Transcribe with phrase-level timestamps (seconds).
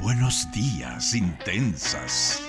[0.00, 2.42] Buenos días, intensas.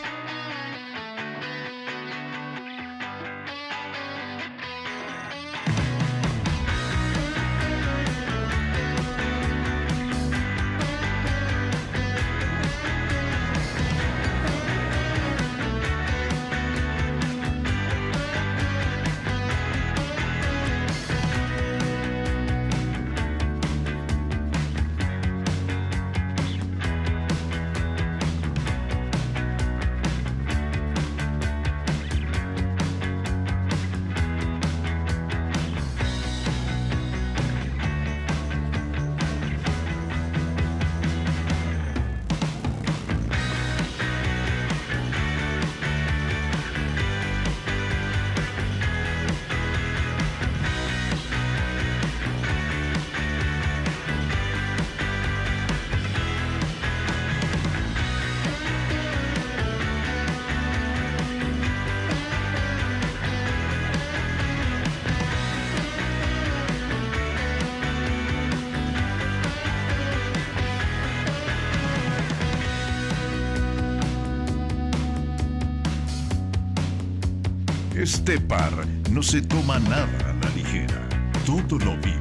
[78.34, 78.74] Este par
[79.12, 81.08] no se toma nada a la ligera.
[81.46, 82.20] Todo lo vive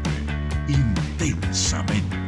[0.69, 2.19] intensamente.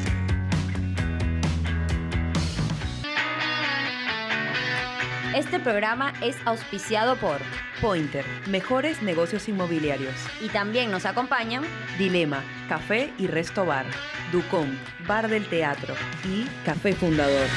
[5.34, 7.36] Este programa es auspiciado por
[7.82, 10.14] Pointer, mejores negocios inmobiliarios.
[10.40, 11.62] y también nos acompañan
[11.98, 13.84] Dilema, Café y Resto Bar.
[14.32, 14.68] Ducom,
[15.06, 15.94] Bar del Teatro.
[16.24, 17.48] Y Café Fundador.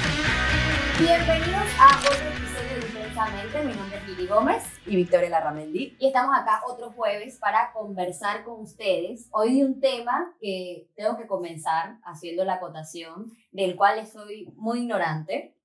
[0.99, 3.63] Bienvenidos a otro episodio de Intensamente.
[3.63, 5.95] Mi nombre es Lili Gómez y Victoria Larramendi.
[5.99, 9.27] y estamos acá otro jueves para conversar con ustedes.
[9.31, 14.79] Hoy de un tema que tengo que comenzar haciendo la acotación, del cual soy muy
[14.79, 15.55] ignorante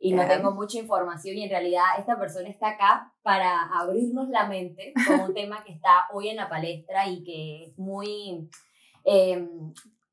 [0.00, 4.46] y no tengo mucha información y en realidad esta persona está acá para abrirnos la
[4.48, 8.48] mente con un tema que está hoy en la palestra y que es muy
[9.04, 9.48] eh,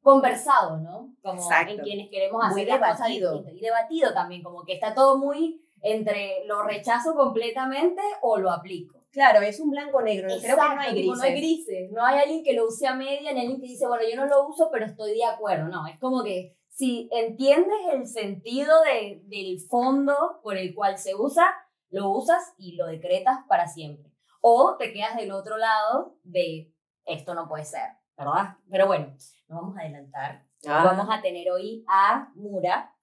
[0.02, 1.16] conversado, ¿no?
[1.24, 1.74] Como Exacto.
[1.74, 3.46] en quienes queremos Muy hacer las cosas debatido.
[3.52, 9.06] Y debatido también, como que está todo muy entre lo rechazo completamente o lo aplico.
[9.12, 10.28] Claro, es un blanco-negro.
[10.42, 11.18] Creo que no hay tipo, grises.
[11.18, 11.92] no hay grises.
[11.92, 14.26] No hay alguien que lo use a media, ni alguien que dice, bueno, yo no
[14.28, 15.68] lo uso, pero estoy de acuerdo.
[15.68, 21.16] No, es como que si entiendes el sentido de- del fondo por el cual se
[21.16, 21.44] usa,
[21.90, 24.12] lo usas y lo decretas para siempre.
[24.42, 26.72] O te quedas del otro lado de
[27.06, 27.82] esto no puede ser,
[28.16, 28.58] ¿verdad?
[28.70, 29.16] Pero bueno,
[29.48, 30.46] no vamos a adelantar.
[30.68, 30.84] Ah.
[30.86, 32.94] Vamos a tener hoy a Mura.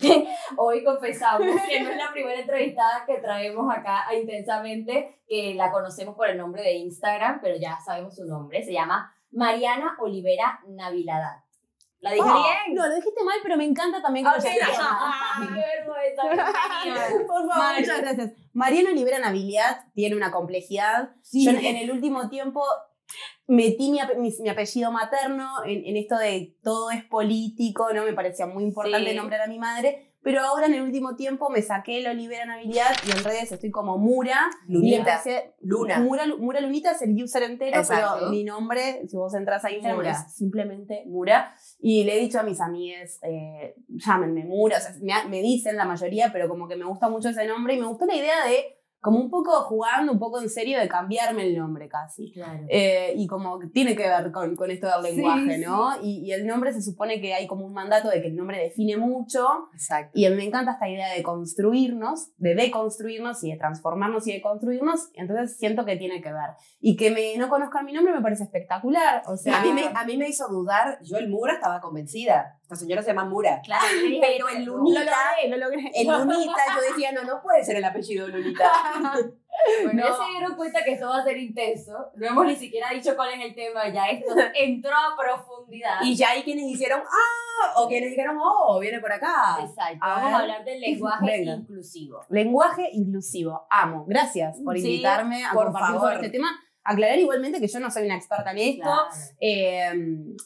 [0.56, 5.70] hoy confesamos que no es la primera entrevistada que traemos acá a Intensamente, que la
[5.70, 8.62] conocemos por el nombre de Instagram, pero ya sabemos su nombre.
[8.62, 11.42] Se llama Mariana Olivera Naviladad.
[12.00, 12.74] ¿La dije Ah, bien?
[12.74, 14.48] No, lo dijiste mal, pero me encanta también que Ah, lo sí.
[14.80, 15.40] Ah.
[17.26, 18.32] Por favor, muchas gracias.
[18.54, 21.10] Mariana Olivera Nabilidad tiene una complejidad.
[21.32, 22.62] Yo en el último tiempo
[23.46, 28.04] metí mi, mi- mi apellido materno en, en esto de todo es político, ¿no?
[28.04, 29.16] Me parecía muy importante Sí.
[29.16, 30.06] nombrar a mi madre.
[30.22, 33.70] Pero ahora en el último tiempo me saqué la Olivera Nabilidad y en redes estoy
[33.70, 34.50] como Mura.
[34.68, 34.98] Lunita.
[35.14, 35.98] empecé- Luna.
[36.00, 38.16] Mura, Mura Lunita es el user entero, Exacto.
[38.18, 40.10] pero mi nombre, si vos entras a Instagram, Mura.
[40.10, 41.54] es simplemente Mura.
[41.78, 45.76] Y le he dicho a mis amigues, eh, llámenme Mura, o sea, me, me dicen
[45.78, 48.44] la mayoría, pero como que me gusta mucho ese nombre y me gustó la idea
[48.46, 52.32] de, como un poco jugando, un poco en serio, de cambiarme el nombre casi.
[52.32, 52.66] Claro.
[52.68, 55.64] Eh, y como tiene que ver con, con esto del lenguaje, sí.
[55.64, 55.90] ¿no?
[56.02, 58.58] Y, y el nombre se supone que hay como un mandato de que el nombre
[58.58, 59.46] define mucho.
[59.72, 60.12] Exacto.
[60.14, 64.32] Y a mí me encanta esta idea de construirnos, de deconstruirnos y de transformarnos y
[64.32, 65.08] de construirnos.
[65.14, 66.50] Entonces siento que tiene que ver.
[66.80, 69.22] Y que me, no conozcan mi nombre me parece espectacular.
[69.26, 72.59] O sea, A mí, me, a mí me hizo dudar, yo el Mura estaba convencida.
[72.70, 73.60] Esta señora se llama Mura.
[73.64, 73.84] Claro,
[74.20, 75.02] Pero el Lunita,
[75.48, 75.90] lo logré.
[75.92, 78.70] el Lunita, yo decía, no, no puede ser el apellido Lunita.
[79.82, 80.16] Bueno, ya No.
[80.24, 81.92] se dieron cuenta que esto va a ser intenso.
[82.14, 85.98] No hemos ni siquiera dicho cuál es el tema, ya esto entró a profundidad.
[86.02, 89.58] Y ya hay quienes hicieron, ah, o quienes dijeron, oh, viene por acá.
[89.60, 90.34] Exacto, A vamos ver.
[90.34, 91.52] a hablar del lenguaje Venga.
[91.54, 92.20] inclusivo.
[92.30, 93.66] Lenguaje inclusivo.
[93.68, 94.04] Amo.
[94.06, 96.00] Gracias por Sí, invitarme a por compartir favor.
[96.12, 96.48] sobre este tema.
[96.82, 98.82] Aclarar igualmente que yo no soy una experta en esto.
[98.82, 99.08] Claro.
[99.40, 99.90] Eh,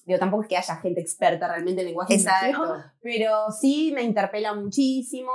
[0.04, 2.82] digo, tampoco es que haya gente experta realmente en lenguaje Exacto.
[3.00, 5.30] pero sí me interpela muchísimo.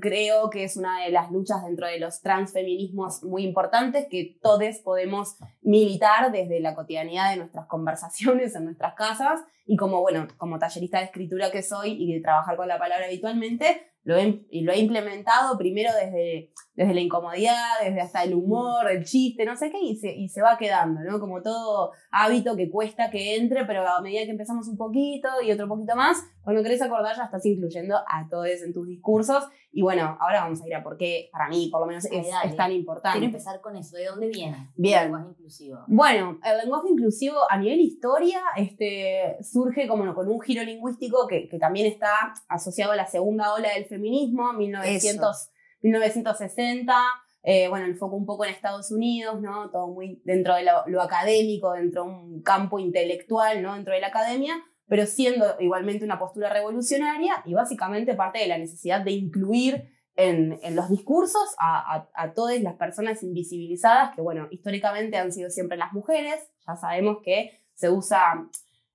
[0.00, 4.76] Creo que es una de las luchas dentro de los transfeminismos muy importantes que todos
[4.84, 10.58] podemos militar desde la cotidianidad de nuestras conversaciones en nuestras casas y como, bueno, como
[10.58, 14.62] tallerista de escritura que soy y de trabajar con la palabra habitualmente, lo he, y
[14.62, 19.56] lo he implementado primero desde desde la incomodidad, desde hasta el humor, el chiste, no
[19.56, 21.20] sé qué, y se, y se va quedando, ¿no?
[21.20, 25.52] Como todo hábito que cuesta que entre, pero a medida que empezamos un poquito y
[25.52, 29.44] otro poquito más, cuando querés acordar ya estás incluyendo a todos en tus discursos.
[29.74, 32.18] Y bueno, ahora vamos a ir a por qué, para mí, por lo menos, Ay,
[32.18, 32.50] es, dale.
[32.50, 33.18] es tan importante.
[33.18, 33.96] Quiero empezar con eso.
[33.96, 34.70] ¿De dónde viene?
[34.76, 34.98] Bien.
[34.98, 35.78] El lenguaje inclusivo.
[35.86, 41.48] Bueno, el lenguaje inclusivo a nivel historia este, surge como con un giro lingüístico que,
[41.48, 45.48] que también está asociado a la segunda ola del feminismo, 1900,
[45.80, 46.94] 1960.
[47.42, 49.70] eh, bueno, el foco un poco en Estados Unidos, ¿no?
[49.70, 53.74] Todo muy dentro de lo, lo académico, dentro de un campo intelectual, ¿no?
[53.74, 58.58] Dentro de la academia, pero siendo igualmente una postura revolucionaria y básicamente parte de la
[58.58, 64.20] necesidad de incluir en, en los discursos a, a- a todas las personas invisibilizadas, que
[64.20, 66.34] bueno, históricamente han sido siempre las mujeres,
[66.66, 68.20] ya sabemos que se usa...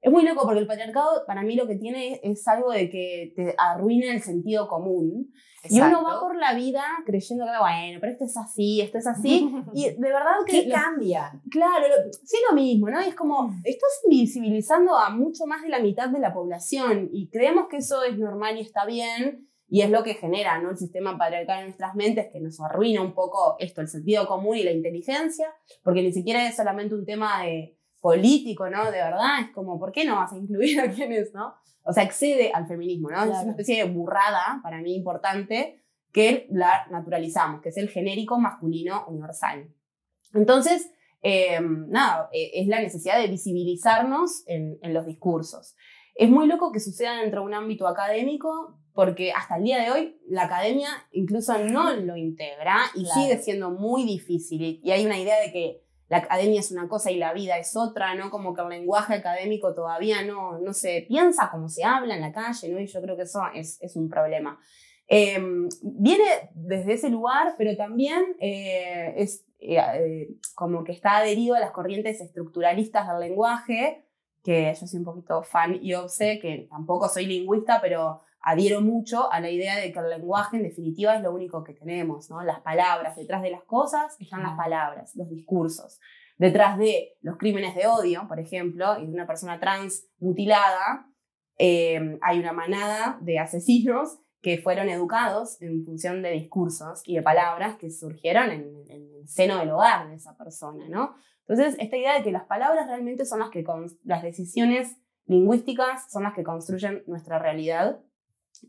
[0.02, 3.34] Es muy loco porque el patriarcado para mí lo que tiene es algo de que
[3.36, 5.32] te arruina el sentido común.
[5.70, 9.08] Y uno va por la vida creyendo que, bueno, pero esto es así, esto es
[9.08, 9.52] así.
[9.74, 10.62] Y de verdad que...
[10.64, 11.42] ¿Qué lo- cambia?
[11.52, 13.02] Claro, lo- sí lo mismo, ¿no?
[13.04, 17.30] Y es como, estás invisibilizando a mucho más de la mitad de la población y
[17.30, 20.70] creemos que eso es normal y está bien y es lo que genera, ¿no?
[20.70, 24.56] El sistema patriarcal en nuestras mentes que nos arruina un poco esto, el sentido común
[24.58, 25.48] y la inteligencia,
[25.84, 28.86] porque ni siquiera es solamente un tema de político, ¿no?
[28.86, 31.54] De verdad, es como, ¿por qué no vas a incluir a quienes, ¿no?
[31.84, 33.18] O sea, excede al feminismo, ¿no?
[33.20, 33.42] Es Claro.
[33.44, 39.06] una especie de burrada, para mí importante, que la naturalizamos, que es el genérico masculino
[39.08, 39.70] universal.
[40.34, 40.90] Entonces,
[41.22, 45.76] eh, nada, eh, es la necesidad de visibilizarnos en, en los discursos.
[46.16, 49.92] Es muy loco que suceda dentro de un ámbito académico, porque hasta el día de
[49.92, 53.22] hoy la academia incluso no lo integra y Claro.
[53.22, 54.80] sigue siendo muy difícil.
[54.84, 57.76] Y hay una idea de que la academia es una cosa y la vida es
[57.76, 58.30] otra, ¿no?
[58.30, 62.32] Como que el lenguaje académico todavía no, no se piensa como se habla en la
[62.32, 62.80] calle, ¿no?
[62.80, 64.60] Y yo creo que eso es, es un problema.
[65.10, 65.38] Eh,
[65.82, 66.24] viene
[66.54, 71.72] desde ese lugar, pero también eh, es eh, eh, como que está adherido a las
[71.72, 74.06] corrientes estructuralistas del lenguaje,
[74.44, 79.32] que yo soy un poquito fan y obse, que tampoco soy lingüista, pero adhiero mucho
[79.32, 82.42] a la idea de que el lenguaje en definitiva es lo único que tenemos, ¿no?
[82.44, 86.00] Las palabras, detrás de las cosas están las palabras, los discursos.
[86.38, 91.10] Detrás de los crímenes de odio, por ejemplo, y de una persona trans mutilada,
[91.58, 97.24] eh, hay una manada de asesinos que fueron educados en función de discursos y de
[97.24, 101.16] palabras que surgieron en, en el seno del hogar de esa persona, ¿no?
[101.46, 103.66] Entonces, esta idea de que las palabras realmente son las que,
[104.06, 104.96] las decisiones
[105.26, 108.00] lingüísticas son las que construyen nuestra realidad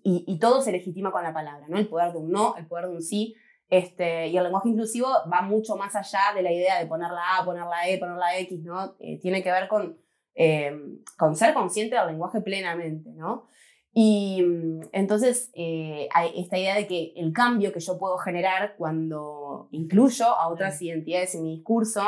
[0.02, 1.79] y, y todo se legitima con la palabra, ¿no?
[1.79, 3.35] El poder de un no, el poder de un sí,
[3.70, 7.38] este, y el lenguaje inclusivo va mucho más allá de la idea de poner la
[7.38, 8.96] A, poner la E, poner la X, ¿no?
[8.99, 9.99] Eh, tiene que ver con,
[10.35, 10.73] eh,
[11.19, 13.46] con ser consciente del lenguaje plenamente, ¿no?
[13.93, 18.75] Y mm, entonces eh, hay esta idea de que el cambio que yo puedo generar
[18.76, 22.02] cuando incluyo a otras identidades en mi discurso,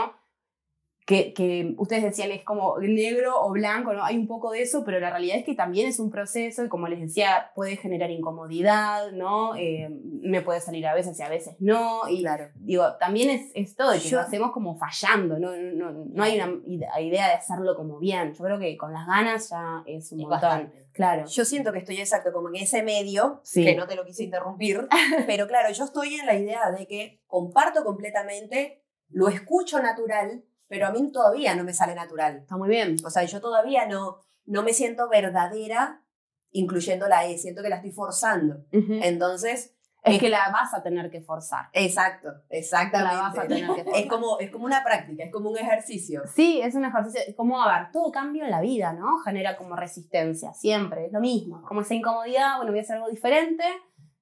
[1.10, 4.04] que, que ustedes decían es como negro o blanco, ¿no?
[4.04, 6.68] Hay un poco de eso, pero la realidad es que también es un proceso y
[6.68, 9.56] como les decía, puede generar incomodidad, ¿no?
[9.56, 12.02] Eh, me puede salir a veces y a veces no.
[12.08, 12.50] Y Claro.
[12.54, 16.36] digo, también es esto de que Yo- lo hacemos como fallando, no, no, no hay
[16.36, 18.32] una ide- idea de hacerlo como bien.
[18.32, 20.40] Yo creo que con las ganas ya es un Es montón.
[20.40, 20.86] bastante.
[20.92, 21.24] Claro.
[21.26, 23.64] Yo siento que estoy exacto como en ese medio, Sí.
[23.64, 24.86] que no te lo quise interrumpir,
[25.26, 30.87] pero claro, yo estoy en la idea de que comparto completamente, lo escucho natural, pero
[30.87, 32.37] a mí todavía no me sale natural.
[32.37, 32.96] Está muy bien.
[33.05, 36.05] O sea, yo todavía no, no me siento verdadera
[36.52, 38.64] incluyendo la E, siento que la estoy forzando.
[38.72, 39.00] Ujú.
[39.02, 41.69] Entonces, es que la vas a tener que forzar.
[41.72, 43.17] exacto, exactamente.
[43.17, 44.00] La vas a tener que forzar.
[44.00, 46.22] es, como, es como una práctica, es como un ejercicio.
[46.34, 49.19] Sí, es un ejercicio, es como, a ver, todo cambio en la vida, ¿no?
[49.24, 51.62] Genera como resistencia, siempre, es lo mismo.
[51.62, 53.65] Como esa incomodidad, bueno, voy a hacer algo diferente,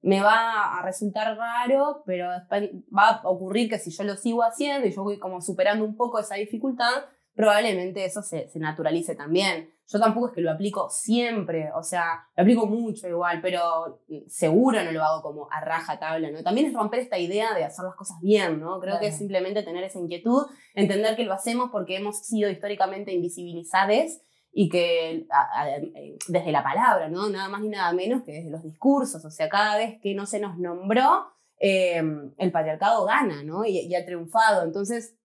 [0.00, 4.42] me va a resultar raro, pero después va a ocurrir que si yo lo sigo
[4.42, 9.14] haciendo y yo voy como superando un poco esa dificultad, probablemente eso se, se naturalice
[9.14, 9.72] también.
[9.90, 14.84] Yo tampoco es que lo aplico siempre, o sea, lo aplico mucho igual, pero seguro
[14.84, 16.42] no lo hago como a raja tabla, ¿no?
[16.42, 18.80] También es romper esta idea de hacer las cosas bien, ¿no?
[18.80, 23.12] Creo que es simplemente tener esa inquietud entender que lo hacemos porque hemos sido históricamente
[23.12, 24.20] invisibilizadas
[24.52, 27.28] y que a- a- eh, desde la palabra, ¿no?
[27.28, 30.26] Nada más ni nada menos que desde los discursos, o sea, cada vez que no
[30.26, 31.26] se nos nombró,
[31.60, 32.02] eh,
[32.38, 33.64] el patriarcado gana, ¿no?
[33.64, 34.64] Y, y ha triunfado.
[34.64, 35.16] Entonces,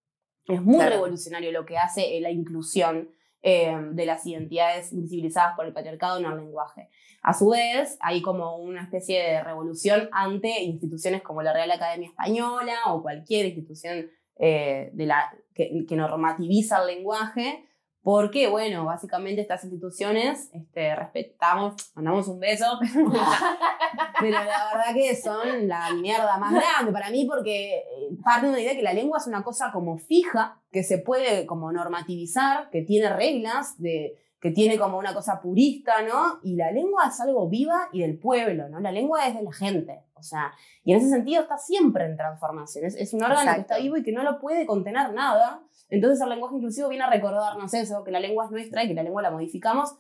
[0.45, 0.91] es muy Claro.
[0.95, 3.09] revolucionario lo que hace eh, la inclusión
[3.45, 6.89] eh, de las identidades invisibilizadas por el patriarcado en el lenguaje.
[7.21, 12.07] A su vez, hay como una especie de revolución ante instituciones como la Real Academia
[12.07, 17.65] Española o cualquier institución eh, de la, que, que normativiza el lenguaje,
[18.03, 22.65] porque, bueno, básicamente estas instituciones este, respetamos, mandamos un beso,
[24.19, 27.83] pero la verdad que son la mierda más grande para mí porque eh,
[28.21, 30.97] parte de una idea de que la lengua es una cosa como fija, que se
[30.97, 36.39] puede como normativizar, que tiene reglas, de, que tiene como una cosa purista, ¿no?
[36.43, 38.81] Y la lengua es algo viva y del pueblo, ¿no?
[38.81, 40.51] La lengua es de la gente, o sea,
[40.83, 43.61] y en ese sentido está siempre en transformación, es, es un órgano que Exacto.
[43.61, 45.61] está vivo y que no lo puede contener nada.
[45.89, 48.93] Entonces el lenguaje inclusivo viene a recordarnos eso, que la lengua es nuestra y que
[48.93, 49.95] la lengua la modificamos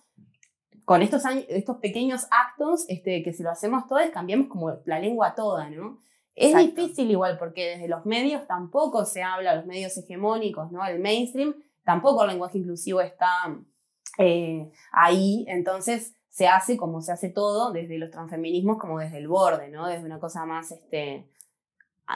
[0.85, 4.99] con estos, años, estos pequeños actos este, que si lo hacemos todos, cambiamos como la
[4.99, 5.99] lengua toda, ¿no?
[6.35, 6.81] Es Exacto.
[6.81, 10.85] difícil igual porque desde los medios tampoco se habla, los medios hegemónicos, ¿no?
[10.85, 13.29] El mainstream, tampoco el lenguaje inclusivo está
[14.17, 19.27] eh, ahí, entonces se hace como se hace todo desde los transfeminismos, como desde el
[19.27, 19.87] borde, ¿no?
[19.87, 21.29] Desde una cosa más este,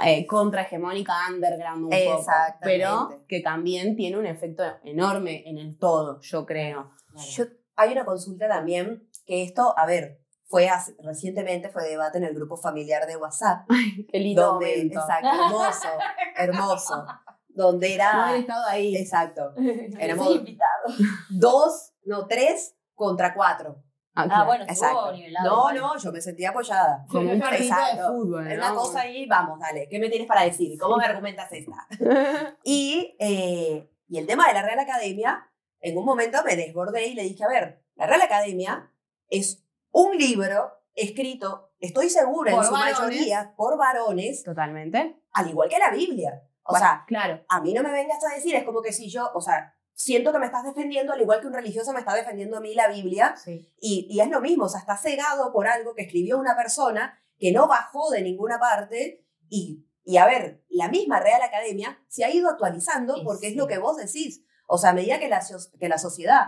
[0.06, 2.26] eh, contrahegemónica, underground un poco,
[2.62, 6.92] pero que también tiene un efecto enorme en el todo, yo creo.
[7.32, 12.24] Yo, hay una consulta también, que esto, a ver, fue hace- recientemente fue debate en
[12.26, 13.68] el grupo familiar de WhatsApp,
[14.12, 15.00] Qué lindo donde, momento.
[15.00, 15.88] exacto, hermoso,
[16.36, 17.06] hermoso,
[17.50, 18.96] donde No era, haber estado ahí.
[18.96, 19.54] exacto,
[20.00, 20.84] éramos invitado.
[21.30, 23.84] dos, no, tres contra cuatro.
[24.20, 24.98] Ah, Ah, bueno, Exacto.
[25.00, 25.46] estuvo nivelado.
[25.50, 25.94] No, igual.
[25.96, 27.06] no, yo me sentía apoyada.
[27.12, 28.08] Como un partido de Exacto.
[28.14, 28.48] fútbol.
[28.52, 28.66] Es ¿no?
[28.66, 30.78] una cosa ahí, vamos, dale, ¿qué me tienes para decir?
[30.80, 31.88] ¿Cómo me argumentas esta?
[32.64, 37.14] Y, eh, y el tema de la Real Academia, en un momento me desbordé y
[37.14, 38.92] le dije, a ver, la Real Academia
[39.30, 43.00] es un libro escrito, estoy segura Por en su varones.
[43.00, 45.22] mayoría, por varones, Totalmente.
[45.34, 46.42] al igual que la Biblia.
[46.64, 47.46] O Bueno, sea, claro.
[47.48, 50.32] a mí no me vengas a decir, es como que si yo, o sea, siento
[50.32, 52.88] que me estás defendiendo al igual que un religioso me está defendiendo a mí la
[52.88, 53.68] Biblia, Sí.
[53.82, 57.20] y, y es lo mismo, o sea, está cegado por algo que escribió una persona
[57.40, 62.24] que no bajó de ninguna parte y, y a ver, la misma Real Academia se
[62.24, 64.44] ha ido actualizando Sí, porque es lo que vos decís.
[64.68, 65.42] O sea, a medida que la,
[65.80, 66.42] que la sociedad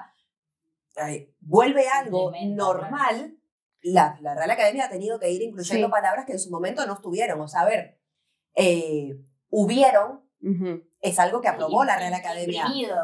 [1.08, 3.36] eh, vuelve algo normal,
[3.82, 6.94] la, la Real Academia ha tenido que ir incluyendo palabras que en su momento no
[6.94, 7.42] estuvieron.
[7.42, 8.00] O sea, a ver,
[8.56, 9.18] eh,
[9.50, 10.22] hubieron.
[11.02, 12.62] Es algo que aprobó la Real Academia.
[12.66, 12.96] imprimido.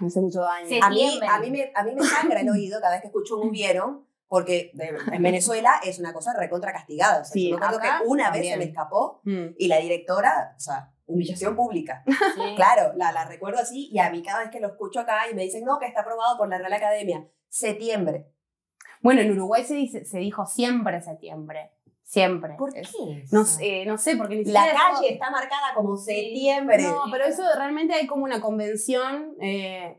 [0.00, 0.66] Me hace mucho daño.
[0.82, 3.36] A mí, a, mí me, a mí me sangra el oído cada vez que escucho
[3.38, 4.72] un hubieron, porque
[5.12, 7.20] en Venezuela es una cosa recontra castigada.
[7.20, 8.58] O sea, Sí, yo me acuerdo acá que una vez se también.
[8.58, 9.46] me escapó Mm.
[9.58, 12.02] y la directora, o sea, humillación pública.
[12.06, 12.54] Sí.
[12.56, 15.34] Claro, la, la recuerdo así y a mí cada vez que lo escucho acá y
[15.34, 17.24] me dicen, no, que está aprobado por la Real Academia.
[17.48, 18.26] Septiembre.
[19.00, 21.70] Bueno, en Uruguay se, dice, se dijo siempre septiembre.
[22.04, 22.54] Siempre.
[22.58, 22.80] ¿Por qué?
[22.80, 22.98] Eso?
[23.32, 26.82] No sé, no sé, porque ni La eso- calle está marcada como septiembre.
[26.82, 29.34] No, pero eso realmente hay como una convención.
[29.40, 29.96] eh,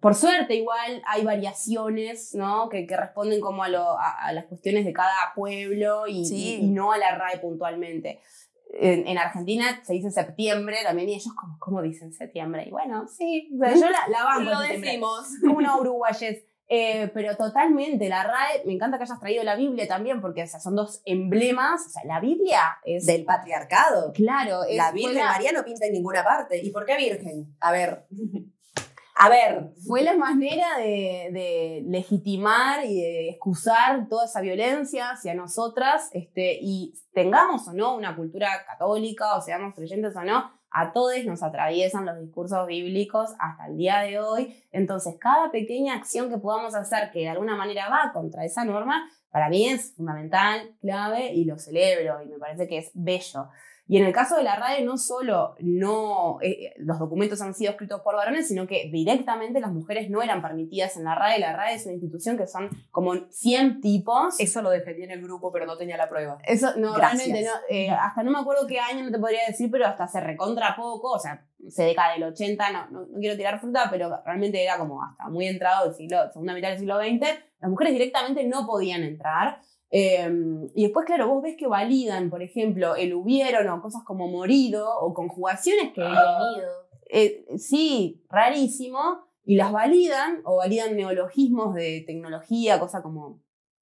[0.00, 2.68] por suerte, igual hay variaciones, ¿no?
[2.68, 6.36] Que, que responden como a, lo- a- a las cuestiones de cada pueblo y, Sí.
[6.36, 8.20] y- y no a la RAE puntualmente.
[8.74, 12.64] En, en Argentina se dice septiembre también y ellos, como, ¿cómo dicen septiembre?
[12.66, 14.50] Y bueno, sí, o sea, yo la, la banco.
[14.50, 15.26] Lo decimos.
[15.42, 16.44] Una uruguayes.
[16.70, 20.46] Eh, pero totalmente, la RAE, me encanta que hayas traído la Biblia también, porque o
[20.46, 21.86] sea, son dos emblemas.
[21.86, 23.06] O sea, la Biblia es.
[23.06, 24.12] Del patriarcado.
[24.12, 26.58] claro, es, La Virgen la- María no pinta en ninguna parte.
[26.62, 27.56] ¿Y por qué Virgen?
[27.60, 28.06] A ver.
[29.20, 29.72] A ver.
[29.84, 36.56] fue la manera de, de legitimar y de excusar toda esa violencia hacia nosotras, este,
[36.62, 41.42] y tengamos o no una cultura católica, o seamos creyentes o no, a todos nos
[41.42, 44.62] atraviesan los discursos bíblicos hasta el día de hoy.
[44.72, 49.10] Entonces, cada pequeña acción que podamos hacer que de alguna manera va contra esa norma,
[49.30, 53.48] para mí es fundamental, clave, y lo celebro, y me parece que es bello.
[53.88, 57.70] Y en el caso de la RAE, no solo no, eh, los documentos han sido
[57.70, 61.40] escritos por varones, sino que directamente las mujeres no eran permitidas en la RAE.
[61.40, 64.38] La RAE es una institución que son como 100 tipos.
[64.38, 66.38] Eso lo defendí en el grupo, pero no tenía la prueba.
[66.44, 67.26] Eso, no, Gracias.
[67.28, 67.52] realmente no.
[67.70, 70.76] eh, hasta no me acuerdo qué año, no te podría decir, pero hasta se recontra
[70.76, 74.62] poco, o sea, se década del 80, no, no, no quiero tirar fruta, pero realmente
[74.62, 77.26] era como hasta muy entrado el siglo, segunda mitad del siglo XX,
[77.60, 79.60] las mujeres directamente no podían entrar.
[79.90, 80.30] Eh,
[80.74, 84.86] y después, claro, vos ves que validan, por ejemplo, el hubieron o cosas como morido
[85.00, 86.70] o conjugaciones que Bienvenido.
[87.10, 89.00] eh, sí, rarísimo,
[89.44, 93.40] y las validan o validan neologismos de tecnología, cosa como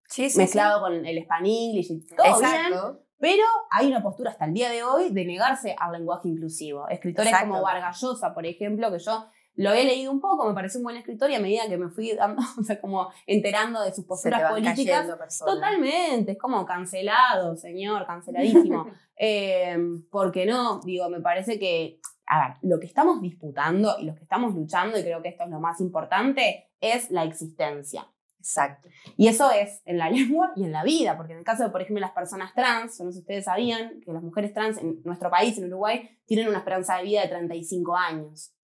[0.08, 3.02] Sí, mezclado con el Spanglish y todo bien, Exacto.
[3.18, 6.86] pero hay una postura hasta el día de hoy de negarse al lenguaje inclusivo.
[6.88, 7.50] Escritores Exacto.
[7.50, 10.84] como Vargas Llosa, por ejemplo, que yo lo he leído un poco, me pareció un
[10.84, 14.04] buen escritor y a medida que me fui dando, o sea, como enterando de sus
[14.04, 15.08] posturas políticas.
[15.44, 18.86] Totalmente, es como cancelado, señor, canceladísimo.
[19.18, 19.78] Eh,
[20.10, 24.22] porque no, digo, me parece que, a ver, lo que estamos disputando y lo que
[24.22, 28.06] estamos luchando, y creo que esto es lo más importante, es la existencia.
[28.46, 28.88] Exacto.
[29.16, 31.70] Y eso es en la lengua y en la vida, porque en el caso de,
[31.70, 35.00] por ejemplo, las personas trans, no sé si ustedes sabían que las mujeres trans en
[35.04, 38.54] nuestro país, en Uruguay, tienen una esperanza de vida de 35 años.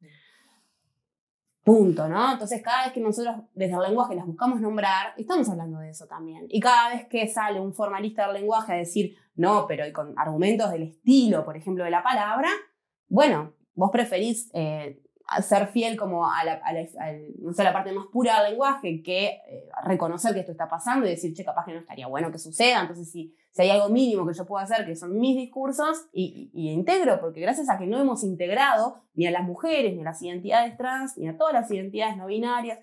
[1.64, 2.32] Punto, ¿no?
[2.32, 6.06] Entonces, cada vez que nosotros desde el lenguaje las buscamos nombrar, estamos hablando de eso
[6.06, 6.46] también.
[6.48, 10.18] Y cada vez que sale un formalista del lenguaje a decir, no, pero y con
[10.18, 12.48] argumentos del estilo, por ejemplo, de la palabra,
[13.08, 15.01] bueno, vos preferís eh,
[15.40, 16.60] ser fiel como a la,
[17.72, 21.44] parte más pura del lenguaje que eh, reconocer que esto está pasando y decir, che,
[21.44, 22.80] capaz que no estaría bueno que suceda.
[22.80, 26.50] Entonces, si, si hay algo mínimo que yo puedo hacer, que son mis discursos, y
[26.54, 30.20] integro, porque gracias a que no hemos integrado ni a las mujeres, ni a las
[30.20, 32.78] identidades trans, ni a todas las identidades no binarias,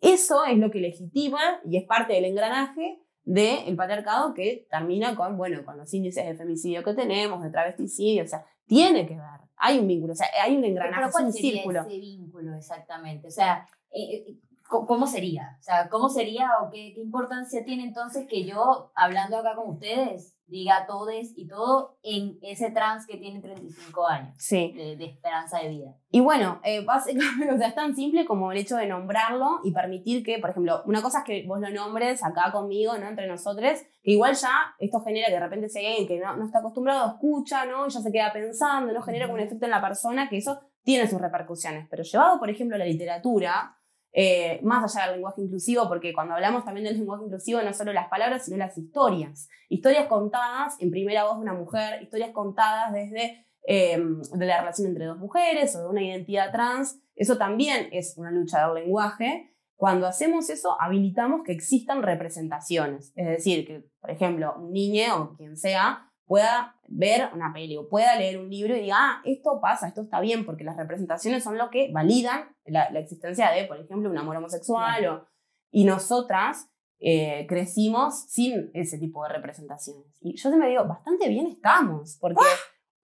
[0.00, 5.36] eso es lo que legitima y es parte del engranaje del patriarcado que termina con,
[5.36, 9.40] bueno, con los índices de femicidio que tenemos, de travesticidio, o sea, tiene que ver,
[9.60, 11.80] hay un vínculo, o sea, hay un engranaje, Pero es ¿cuál un sería círculo.
[11.82, 13.28] ese vínculo exactamente?
[13.28, 14.36] O sea, eh, eh,
[14.70, 15.56] ¿cómo sería?
[15.58, 19.70] O sea, ¿cómo sería o qué, qué importancia tiene entonces que yo, hablando acá con
[19.74, 24.72] ustedes, diga todes y todo en ese trans que tiene 35 años Sí.
[24.76, 25.94] de, de esperanza de vida?
[26.10, 29.72] Y bueno, eh, básicamente, o sea, es tan simple como el hecho de nombrarlo y
[29.72, 33.06] permitir que, por ejemplo, una cosa es que vos lo nombres acá conmigo, ¿no?
[33.08, 36.44] Entre nosotros, que igual ya esto genera que de repente si alguien que no, no
[36.46, 37.86] está acostumbrado, escucha, ¿no?
[37.86, 39.02] Y ya se queda pensando, ¿no?
[39.02, 41.86] Genera como un efecto en la persona que eso tiene sus repercusiones.
[41.88, 43.76] Pero llevado, por ejemplo, a la literatura,
[44.12, 47.92] eh, más allá del lenguaje inclusivo, porque cuando hablamos también del lenguaje inclusivo, no solo
[47.92, 49.48] las palabras, sino las historias.
[49.68, 55.04] Historias contadas en primera voz de una mujer, historias contadas desde de la relación entre
[55.04, 57.00] dos mujeres o de una identidad trans.
[57.14, 59.54] Eso también es una lucha del lenguaje.
[59.76, 63.12] Cuando hacemos eso, habilitamos que existan representaciones.
[63.16, 67.88] Es decir, que, por ejemplo, un niño o quien sea pueda ver una peli o
[67.88, 71.42] pueda leer un libro y diga, ah, esto pasa, esto está bien, porque las representaciones
[71.42, 75.04] son lo que validan la, la existencia de, por ejemplo, un amor homosexual.
[75.08, 75.26] o-
[75.72, 76.68] y nosotras
[77.00, 80.06] eh, crecimos sin ese tipo de representaciones.
[80.20, 82.44] Y yo me digo, bastante bien estamos, porque,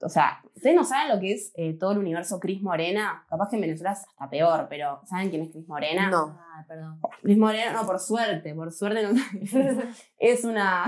[0.03, 3.49] o sea, ustedes no saben lo que es eh, todo el universo Cris Morena, capaz
[3.51, 6.11] que en Venezuela es hasta peor, pero ¿saben quién es Cris Morena?
[6.11, 6.39] No.
[6.59, 7.01] Ah, perdón.
[7.23, 9.11] Cris Morena, no, por suerte, por suerte no.
[10.19, 10.85] es una.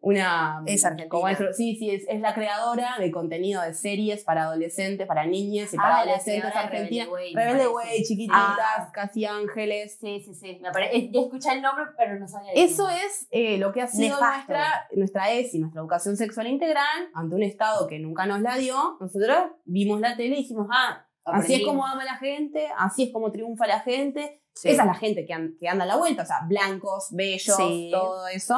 [0.00, 1.08] una Es argentina.
[1.08, 5.26] como es- sí, sí, es, es la creadora de contenido de series para adolescentes, para
[5.26, 7.08] niñas y para Ah, la adolescentes argentinas.
[7.34, 8.90] Rebelde Way, chiquititas, Ah.
[8.92, 9.98] casi ángeles.
[10.00, 10.60] Sí, sí, sí.
[10.60, 12.52] Me escuché el nombre, pero no sabía.
[12.54, 14.52] Eso es eh, lo que ha sido Nefasto.
[14.52, 18.96] nuestra, nuestra ESI, nuestra educación sexual integral, ante un Estado que nunca nos la dio.
[19.00, 23.12] Nosotros vimos la tele y dijimos, ah, así es como ama la gente, así es
[23.12, 24.42] como triunfa la gente.
[24.54, 24.68] Sí.
[24.68, 27.56] Esa es la gente que, an- que anda a la vuelta, o sea, blancos, bellos,
[27.56, 27.88] Sí.
[27.92, 28.56] todo eso.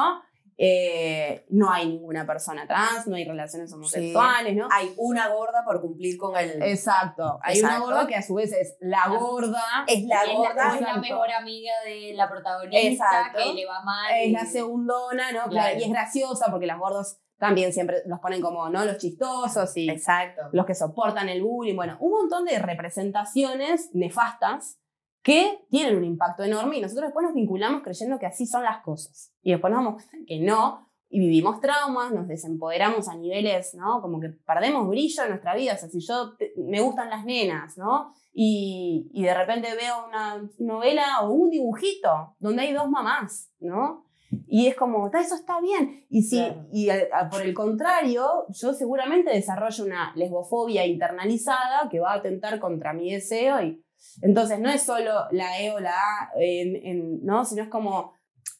[0.57, 4.69] Eh, no hay ninguna persona trans, no hay relaciones homosexuales, ¿no?
[4.71, 6.63] Hay una gorda por cumplir con el.
[6.63, 7.39] Exacto.
[7.43, 9.61] Hay una gorda que a su vez es la gorda.
[9.87, 10.53] es la es gorda.
[10.69, 13.39] la, es la mejor amiga de la protagonista Exacto.
[13.43, 14.13] que le va mal.
[14.17, 15.49] es y- la segundona, ¿no?
[15.49, 15.77] Claro.
[15.77, 18.85] Y es graciosa porque las gordos también siempre los ponen como, ¿no?
[18.85, 20.41] Los chistosos y Exacto.
[20.51, 21.75] los que soportan el bullying.
[21.75, 24.79] Bueno, un montón de representaciones nefastas
[25.21, 28.81] que tienen un impacto enorme y nosotros después nos vinculamos creyendo que así son las
[28.83, 29.33] cosas.
[29.41, 34.01] Y después nos damos cuenta que no, y vivimos traumas, nos desempoderamos a niveles, ¿no?
[34.01, 35.73] Como que perdemos brillo en nuestra vida.
[35.73, 38.13] O sea, si yo te- me gustan las nenas, ¿no?
[38.33, 44.04] Y, y de repente veo una novela o un dibujito donde hay dos mamás, ¿no?
[44.47, 46.05] Y es como, "Ta, eso está bien.
[46.09, 46.65] Y, si, Claro.
[46.71, 52.17] y a- a- por el contrario, yo seguramente desarrollo una lesbofobia internalizada que va a
[52.17, 53.61] atentar contra mi deseo.
[53.61, 53.83] Y,
[54.21, 57.45] entonces, no es solo la E o la A, en- en- ¿no?
[57.45, 58.13] sino es como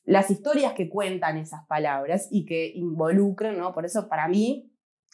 [0.05, 3.73] las historias que cuentan esas palabras y que involucran, ¿no?
[3.73, 4.71] Por eso, para mí,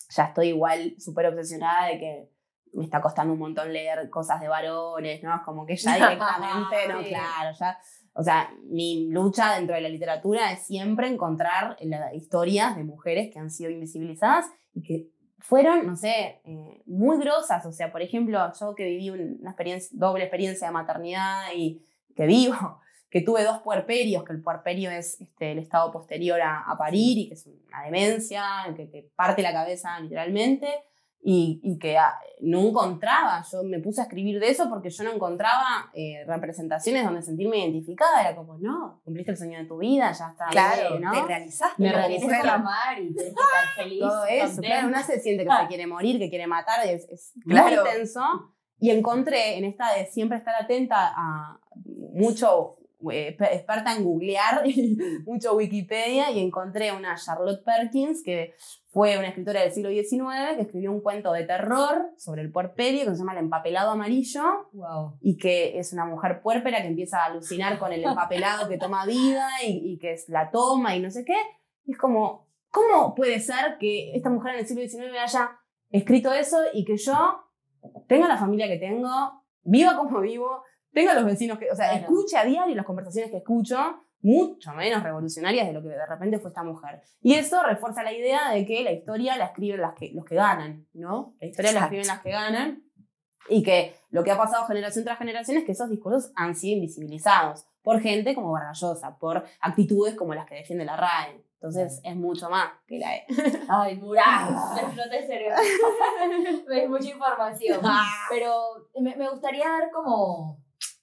[0.09, 2.29] ya estoy igual súper obsesionada de que
[2.73, 5.33] me está costando un montón leer cosas de varones, ¿no?
[5.35, 7.01] Es como que ya directamente, ¿no?
[7.03, 7.79] Claro, ya.
[8.13, 13.29] O sea, mi lucha dentro de la literatura es siempre encontrar la- historias de mujeres
[13.31, 15.07] que han sido invisibilizadas y que
[15.39, 17.65] fueron, no sé, eh, muy grosas.
[17.65, 21.83] O sea, por ejemplo, yo que viví un- una experiencia, doble experiencia de maternidad y
[22.15, 22.53] que vivo,
[23.09, 27.17] que tuve dos puerperios, que el puerperio es este, el estado posterior a, a parir
[27.17, 28.43] y que es una demencia,
[28.75, 30.67] que te parte la cabeza literalmente,
[31.23, 35.03] y, y que ah, no encontraba, yo me puse a escribir de eso porque yo
[35.03, 39.77] no encontraba eh, representaciones donde sentirme identificada, era como, no, cumpliste el sueño de tu
[39.77, 40.47] vida, ya está.
[40.49, 41.11] Claro, ¿no?
[41.11, 41.81] te realizaste.
[41.81, 42.47] Me mujer.
[42.49, 43.43] amar y estar
[43.75, 43.99] feliz.
[43.99, 44.67] todo eso, contenta.
[44.67, 47.83] claro, una se siente que se quiere morir, que quiere matar, es, es Claro.
[47.83, 48.21] muy intenso.
[48.79, 51.59] Y encontré en esta de siempre estar atenta a
[52.13, 52.77] mucho
[53.09, 54.63] experta en googlear,
[55.25, 58.53] mucho Wikipedia, y encontré una Charlotte Perkins, que
[58.89, 63.05] fue una escritora del siglo XIX, que escribió un cuento de terror sobre el puerperio,
[63.05, 65.17] que se llama El empapelado amarillo, Wow.
[65.21, 69.05] y que es una mujer puérpera que empieza a alucinar con el empapelado que toma
[69.05, 71.37] vida y, y que es la toma y no sé qué.
[71.85, 75.57] Y es como, ¿cómo puede ser que esta mujer en el siglo XIX haya
[75.89, 77.43] escrito eso y que yo
[78.07, 79.09] tenga la familia que tengo,
[79.63, 82.01] viva como vivo, tenga los vecinos que, o sea, Claro.
[82.01, 83.77] escuche a diario las conversaciones que escucho,
[84.21, 87.01] mucho menos revolucionarias de lo que de repente fue esta mujer.
[87.21, 90.35] Y eso refuerza la idea de que la historia la escriben las que, los que
[90.35, 91.35] ganan, ¿no?
[91.39, 92.83] La historia la escriben las que ganan
[93.49, 96.75] y que lo que ha pasado generación tras generación es que esos discursos han sido
[96.75, 101.43] invisibilizados por gente como Vargallosa, por actitudes como las que defiende la RAE.
[101.55, 103.25] Entonces es mucho más que la E.
[103.69, 105.55] Ay, Mural, me explota el cerebro.
[106.75, 107.81] es mucha información.
[108.29, 108.53] Pero
[108.99, 110.60] me, me gustaría dar como,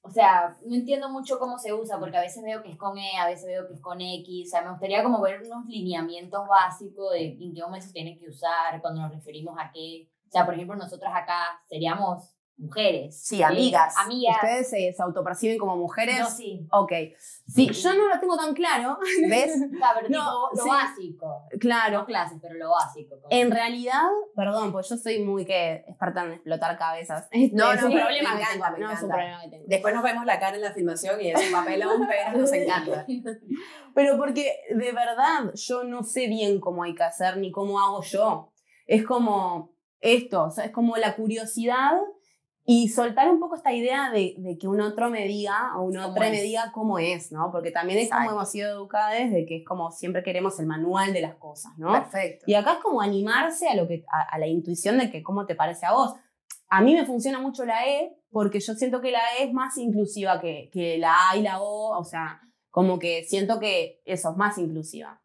[0.09, 2.97] o sea, no entiendo mucho cómo se usa, porque a veces veo que es con
[2.97, 4.49] E, a veces veo que es con X.
[4.49, 8.19] O sea, me gustaría como ver unos lineamientos básicos de en qué momento se tiene
[8.19, 10.09] que usar, cuando nos referimos a qué.
[10.27, 13.21] O sea, por ejemplo, nosotras acá seríamos mujeres.
[13.23, 13.95] Sí, amigas.
[13.97, 14.37] Amigas.
[14.43, 16.19] ¿Ustedes se, se autoperciben como mujeres?
[16.19, 16.67] No, sí.
[16.73, 16.93] Ok.
[17.47, 18.99] Sí, yo no lo tengo tan claro.
[19.29, 19.53] ¿Ves?
[19.75, 20.69] O sea, pero No, tipo, lo sí.
[20.69, 21.43] básico.
[21.61, 21.99] claro.
[22.01, 23.15] No clases, pero lo básico.
[23.31, 24.03] En realidad,
[24.35, 27.29] perdón, pues yo soy muy que experta en explotar cabezas.
[27.33, 28.79] Este No, es no, un me problema que encanta, tengo.
[28.79, 29.65] me No, es un problema que tengo.
[29.69, 33.07] Después nos vemos la cara en la filmación y es un papelón, pero nos encanta.
[33.95, 38.03] Pero porque de verdad yo no sé bien cómo hay que hacer ni cómo hago
[38.03, 38.53] yo.
[38.87, 41.93] Es como esto, o sea, es como la curiosidad
[42.71, 45.95] y soltar un poco esta idea de, de que un otro me diga o un
[45.95, 47.51] ¿Cómo otro me diga cómo es, ¿no?
[47.51, 51.15] Porque también es como hemos sido educadas de que es como siempre queremos el manual
[51.15, 51.93] de las cosas, ¿no?
[51.93, 52.45] Perfecto.
[52.47, 55.47] Y acá es como animarse a, lo que, a, a la intuición de que cómo
[55.47, 56.15] te parece a vos.
[56.69, 59.79] A mí me funciona mucho la E porque yo siento que la E es más
[59.79, 64.31] inclusiva que, que la A y la O, o sea, como que siento que eso
[64.33, 65.23] es más inclusiva.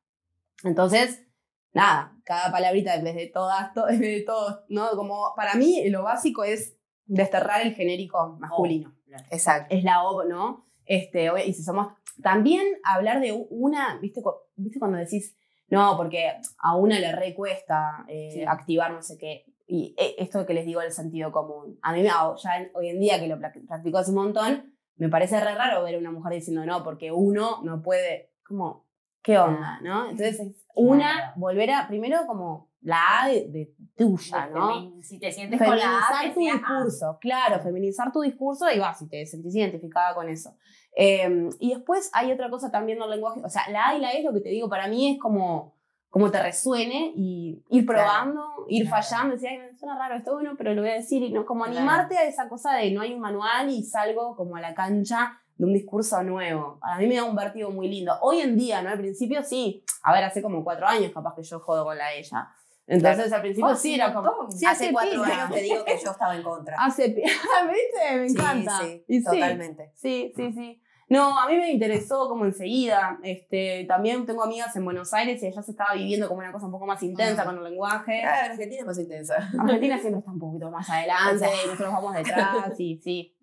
[0.63, 1.25] Entonces,
[1.73, 4.91] nada, cada palabrita en vez de todas, to- en vez de todos, ¿no?
[4.95, 8.93] Como para mí lo básico es desterrar el genérico masculino
[9.29, 9.75] Exacto.
[9.75, 10.65] es la O, ¿no?
[10.85, 11.87] Este, y si somos.
[12.21, 14.21] También hablar de una, ¿viste,
[14.55, 15.35] ¿viste cuando decís,
[15.69, 18.43] no, porque a una le recuesta eh, Sí.
[18.43, 19.45] activar no sé qué?
[19.65, 21.79] Y eh, esto que les digo del sentido común.
[21.81, 24.17] A mí, me- a- ya en- hoy en día que lo prac- practico hace un
[24.17, 28.31] montón, me parece re raro ver a una mujer diciendo, no, porque uno no puede.
[28.45, 28.85] Como,
[29.23, 30.09] ¿qué onda, no?
[30.09, 31.87] Entonces, es una, volver a.
[31.87, 35.01] Primero, como la A de, de tuya, De ¿no?
[35.01, 39.07] Si te sientes con la feminizar tu discurso, claro, feminizar tu discurso y vas, si
[39.07, 40.55] te sentís identificada con eso.
[40.95, 44.11] Eh, y después hay otra cosa también del lenguaje, o sea, la A y la
[44.11, 45.73] E es lo que te digo, para mí es como,
[46.09, 49.01] como te resuene y ir Claro, probando, ir claro.
[49.03, 51.45] fallando, decir, ay, me suena raro esto, bueno, pero lo voy a decir, y no,
[51.45, 51.79] como Claro.
[51.79, 55.39] animarte a esa cosa de no hay un manual y salgo como a la cancha
[55.55, 56.79] de un discurso nuevo.
[56.81, 58.11] A mí me da un vértigo muy lindo.
[58.21, 58.89] Hoy en día, ¿no?
[58.89, 62.11] Al principio sí, a ver, hace como cuatro años capaz que yo jodo con la
[62.13, 62.49] ella.
[62.85, 64.51] Entonces al principio Oh, sí sí, era como...
[64.51, 66.75] sí, Hace cuatro años te digo que yo estaba en contra.
[66.79, 68.15] Hace, ¿viste?
[68.15, 68.79] Me Sí, encanta.
[68.81, 69.91] sí, Y sí, totalmente.
[69.95, 70.79] Sí, sí, sí.
[71.09, 73.19] No, a mí me interesó como enseguida.
[73.23, 76.65] Este, también tengo amigas en Buenos Aires y allá se estaba viviendo como una cosa
[76.65, 78.21] un poco más intensa con el lenguaje.
[78.23, 79.35] La Argentina es más intensa.
[79.59, 83.37] Argentina siempre está un poquito más adelante y nosotros vamos detrás sí.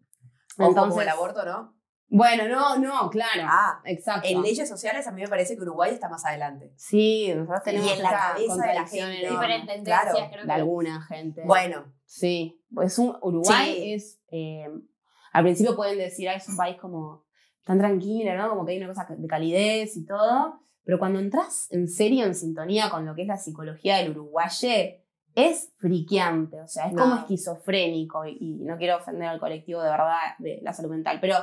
[0.56, 1.79] Como Entonces, el aborto, ¿no?
[2.10, 3.42] Bueno, no, no, claro.
[3.44, 4.28] Ah, Exacto.
[4.28, 6.72] en leyes sociales a mí me parece que Uruguay está más adelante.
[6.76, 9.28] Sí, nosotros tenemos y en la cabeza de la gente.
[9.30, 10.52] Diferentes tendencias, Claro, creo de que.
[10.52, 11.42] alguna gente.
[11.46, 13.92] Bueno, Sí, pues un, Uruguay Sí.
[13.94, 14.66] es, eh,
[15.32, 17.24] al principio pueden decir, ah, es un país como
[17.64, 18.48] tan tranquilo, ¿no?
[18.50, 22.34] Como que hay una cosa de calidez y todo, pero cuando entras en serio en
[22.34, 24.68] sintonía con lo que es la psicología del uruguayo,
[25.36, 29.90] es friqueante, o sea, es como esquizofrénico y, y no quiero ofender al colectivo de
[29.90, 31.36] verdad de la salud mental, pero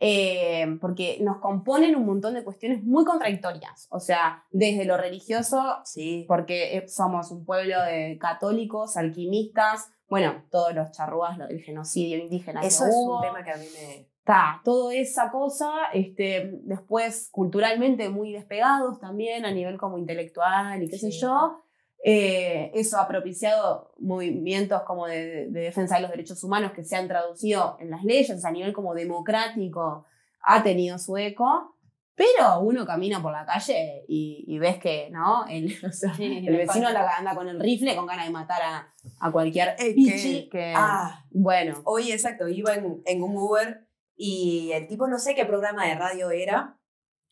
[0.00, 5.78] eh, porque nos componen un montón de cuestiones muy contradictorias, o sea, desde lo religioso
[5.84, 6.24] sí.
[6.28, 12.16] porque eh, somos un pueblo de católicos, alquimistas, bueno, todos los charrúas, lo- el genocidio
[12.18, 12.60] indígena.
[12.60, 13.16] que Eso es hubo.
[13.16, 14.06] un tema que a mí me...
[14.28, 20.88] Está, toda esa cosa, este, después culturalmente muy despegados también a nivel como intelectual y
[20.90, 21.20] qué sé Sí.
[21.22, 21.62] yo.
[22.04, 26.94] Eh, eso ha propiciado movimientos como de, de defensa de los derechos humanos que se
[26.96, 30.06] han traducido en las leyes a nivel como democrático,
[30.42, 31.74] ha tenido su eco,
[32.14, 35.46] pero uno camina por la calle y, y ves que, ¿no?
[35.48, 38.62] El, o sea, Sí, el vecino anda, anda con el rifle con ganas de matar
[38.62, 43.36] a, a cualquier Es pichi que- que, Ah, bueno, hoy exacto, iba en, en un
[43.36, 46.78] Uber y el tipo no sé qué programa de radio era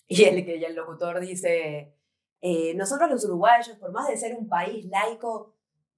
[0.09, 1.96] y el, que el locutor dice,
[2.41, 5.55] eh, nosotros los uruguayos, por más de ser un país laico,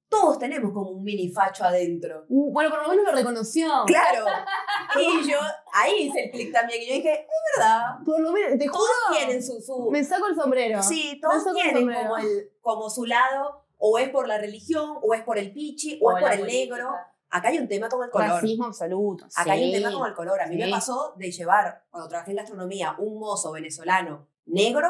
[0.09, 2.25] todos tenemos como un mini facho adentro.
[2.29, 3.69] Uh, bueno, por lo menos lo reconoció.
[3.87, 4.25] Claro.
[4.99, 5.37] Y yo
[5.75, 8.81] ahí hice el clic también y yo dije, es verdad, Por lo menos, te juro,
[8.81, 9.61] todos tienen su...
[9.61, 10.83] su me saco el sombrero.
[10.83, 12.03] Sí, Me todos el tienen sombrero.
[12.05, 15.99] como, el, como su lado, o es por la religión, o es por el pichi,
[16.01, 16.75] o, es la por el política.
[16.77, 16.95] negro.
[17.29, 18.29] Acá hay un tema con el color.
[18.29, 19.27] Racismo absoluto.
[19.37, 20.41] Acá hay un tema con el color.
[20.41, 20.71] A mí me sí.
[20.71, 24.89] pasó de llevar, cuando trabajé en gastronomía, un mozo venezolano negro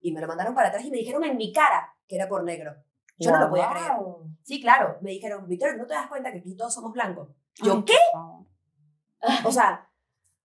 [0.00, 2.44] y me lo mandaron para atrás y me dijeron en mi cara que era por
[2.44, 2.74] negro.
[3.18, 3.92] Yo no lo podía creer.
[3.98, 4.30] Wow.
[4.42, 4.98] Sí, claro.
[5.02, 7.28] Me dijeron, Victoria, ¿no te das cuenta que aquí todos somos blancos?
[7.62, 7.98] Yo, ¿qué?
[9.44, 9.88] O sea,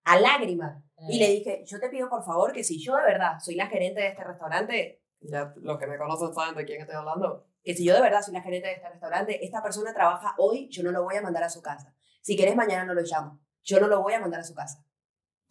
[0.04, 0.84] a lágrimas.
[1.10, 3.68] Y le dije, yo te pido por favor que si yo de verdad soy la
[3.68, 7.74] gerente de este restaurante, ya los que me conocen saben de quién estoy hablando, que
[7.74, 10.84] si yo de verdad soy la gerente de este restaurante, esta persona trabaja hoy, yo
[10.84, 11.94] no lo voy a mandar a su casa.
[12.22, 13.40] Si querés, mañana no lo llamo.
[13.64, 14.84] Yo no lo voy a mandar a su casa.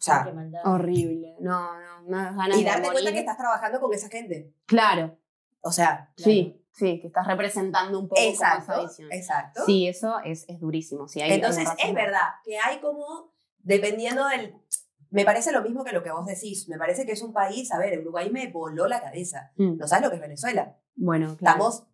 [0.05, 0.61] O sea.
[0.65, 1.35] Horrible.
[1.39, 4.53] No, no, no das ganas y de darte cuenta que estás trabajando con esa gente.
[4.65, 5.17] Claro,
[5.61, 9.11] O sea, sí, sí, que estás representando un poco como esa exacto, visión.
[9.11, 9.63] exacto.
[9.65, 11.07] Sí, eso es, es durísimo.
[11.07, 14.55] Sí, hay- Entonces, es verdad que hay como, dependiendo del...
[15.09, 16.67] Me parece lo mismo que lo que vos decís.
[16.67, 19.51] Me parece que es un país, a ver, Uruguay me voló la cabeza.
[19.55, 20.77] Mm, No sabes lo que es Venezuela.
[20.95, 21.55] Bueno, claro.
[21.57, 21.87] Estamos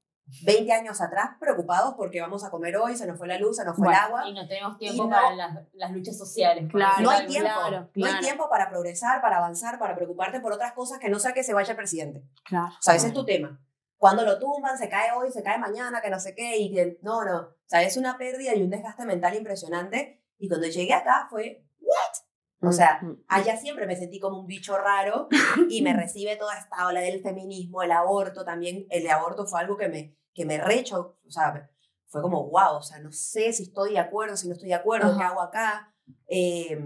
[0.44, 3.66] 20 años atrás preocupados porque vamos a comer hoy, se nos fue la luz, se
[3.66, 4.28] nos fue Bueno, el agua.
[4.30, 6.70] Y no tenemos tiempo no- para las, las luchas sociales.
[6.72, 7.50] Claro, No hay tiempo.
[7.54, 11.20] claro, No hay tiempo para progresar, para avanzar, para preocuparte por otras cosas que no
[11.20, 12.24] sea que se vaya el presidente.
[12.46, 12.68] Claro.
[12.68, 13.60] O sea, ese es tu tema.
[13.98, 16.98] Cuando lo tumban, se cae hoy, se cae mañana, que no sé qué, y que
[17.04, 17.38] no, no.
[17.42, 20.24] O sea, es una pérdida y un desgaste mental impresionante.
[20.40, 22.68] Y cuando llegué acá fue, ¿what?
[22.68, 23.24] O sea, Mm, mm.
[23.28, 25.28] allá siempre me sentí como un bicho raro
[25.70, 28.86] y me recibe toda esta ola del feminismo, el aborto también.
[28.90, 31.70] El aborto fue algo que me, que me recho, o sea,
[32.08, 34.76] fue como, wow, o sea, no sé si estoy de acuerdo, si no estoy de
[34.76, 35.32] acuerdo, qué Ajá.
[35.32, 35.96] hago acá.
[36.28, 36.78] Eh,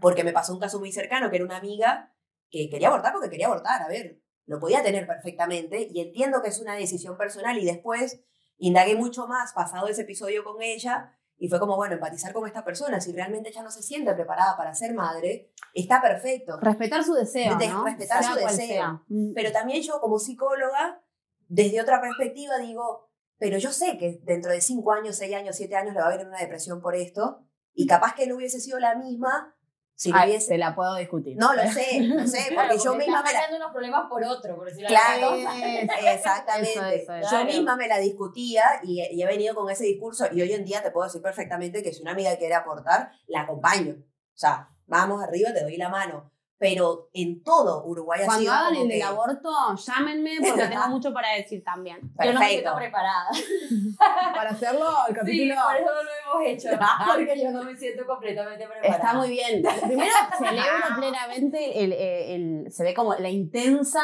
[0.00, 2.12] porque me pasó un caso muy cercano, que era una amiga
[2.50, 6.48] que quería abortar porque quería abortar, a ver, lo podía tener perfectamente y entiendo que
[6.48, 8.20] es una decisión personal y después
[8.58, 12.64] indagué mucho más pasado ese episodio con ella y fue como, bueno, empatizar con esta
[12.64, 16.58] persona, si realmente ella no se siente preparada para ser madre, está perfecto.
[16.60, 17.84] Respetar su deseo, De- ¿no?
[17.84, 18.66] respetar Sea su deseo.
[18.66, 19.02] sea.
[19.08, 19.32] Mm.
[19.34, 21.02] Pero también yo como psicóloga,
[21.48, 25.76] desde otra perspectiva digo, pero yo sé que dentro de cinco años, seis años, siete
[25.76, 27.40] años le va a haber una depresión por esto
[27.74, 29.54] y capaz que no hubiese sido la misma
[29.96, 30.48] si no Ay, hubiese...
[30.48, 31.36] te la puedo discutir.
[31.36, 33.56] No, lo sé, lo sé, Claro, porque yo misma me la...
[33.56, 35.34] unos problemas por otro, por decirlo de Claro,
[36.08, 36.70] exactamente.
[36.72, 37.22] Eso, eso, eso.
[37.22, 37.44] Yo Claro.
[37.44, 40.82] misma me la discutía y, y he venido con ese discurso y hoy en día
[40.82, 43.94] te puedo decir perfectamente que si una amiga quiere aportar, la acompaño.
[43.98, 46.32] O sea, vamos arriba, te doy la mano.
[46.66, 50.88] Pero en todo Uruguay ha Cuando sido hagan el que- del aborto, llámenme porque tengo
[50.88, 51.98] mucho para decir también.
[52.00, 52.48] Yo no me Perfecto.
[52.52, 53.28] siento preparada.
[54.34, 56.68] Para hacerlo, el Sí, capítulo por eso no lo hemos hecho.
[57.14, 58.96] Porque yo no me siento completamente preparada.
[58.96, 59.62] está muy bien.
[59.86, 64.02] Primero, celebro plenamente, el, el- el- se ve como la intensa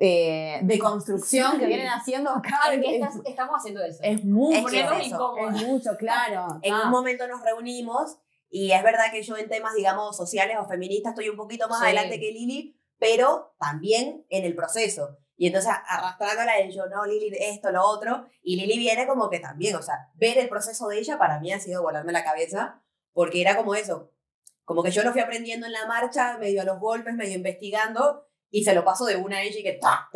[0.00, 2.58] eh, deconstrucción que vienen haciendo acá.
[2.72, 3.98] ¿En qué Es, estás- estamos haciendo eso?
[4.02, 5.36] es mucho, Es eso.
[5.38, 6.58] es mucho, claro.
[6.62, 6.82] En Ah.
[6.84, 8.18] un momento nos reunimos
[8.50, 11.80] y es verdad que yo en temas, digamos, sociales o feministas estoy un poquito más
[11.80, 11.86] Sí.
[11.86, 15.18] adelante que Lili, pero también en el proceso.
[15.36, 18.26] Y entonces arrastrándola a yo, no, Lili, esto, lo otro.
[18.42, 21.52] Y Lili viene como que también, o sea, ver el proceso de ella para mí
[21.52, 24.12] ha sido volarme la cabeza, porque era como eso,
[24.64, 28.26] como que yo lo fui aprendiendo en la marcha, medio a los golpes, medio investigando,
[28.50, 30.08] y se lo paso de una a ella y que ¡tac!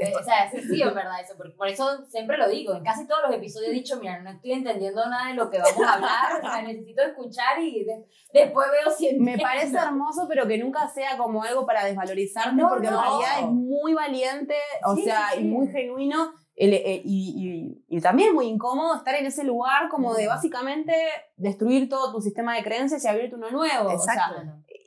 [0.00, 1.36] Eh, o sea, es verdad eso.
[1.36, 2.74] Por, por eso siempre lo digo.
[2.74, 5.58] En casi todos los episodios he dicho, mira, no estoy entendiendo nada de lo que
[5.58, 6.38] vamos a hablar.
[6.38, 10.88] o sea, necesito escuchar y de- después veo si Me parece hermoso, pero que nunca
[10.88, 12.98] sea como algo para desvalorizarte, No, porque no.
[12.98, 16.32] en realidad es muy valiente, o Sí, sea, sí, y muy genuino.
[16.54, 20.28] el- eh, y, y- y también muy incómodo estar en ese lugar como de Mm.
[20.28, 20.92] básicamente
[21.36, 23.88] destruir todo tu sistema de creencias y abrirte uno nuevo.
[23.94, 24.42] O sea, Exacto.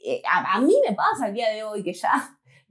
[0.05, 2.11] eh, a, a mí me pasa el día de hoy que ya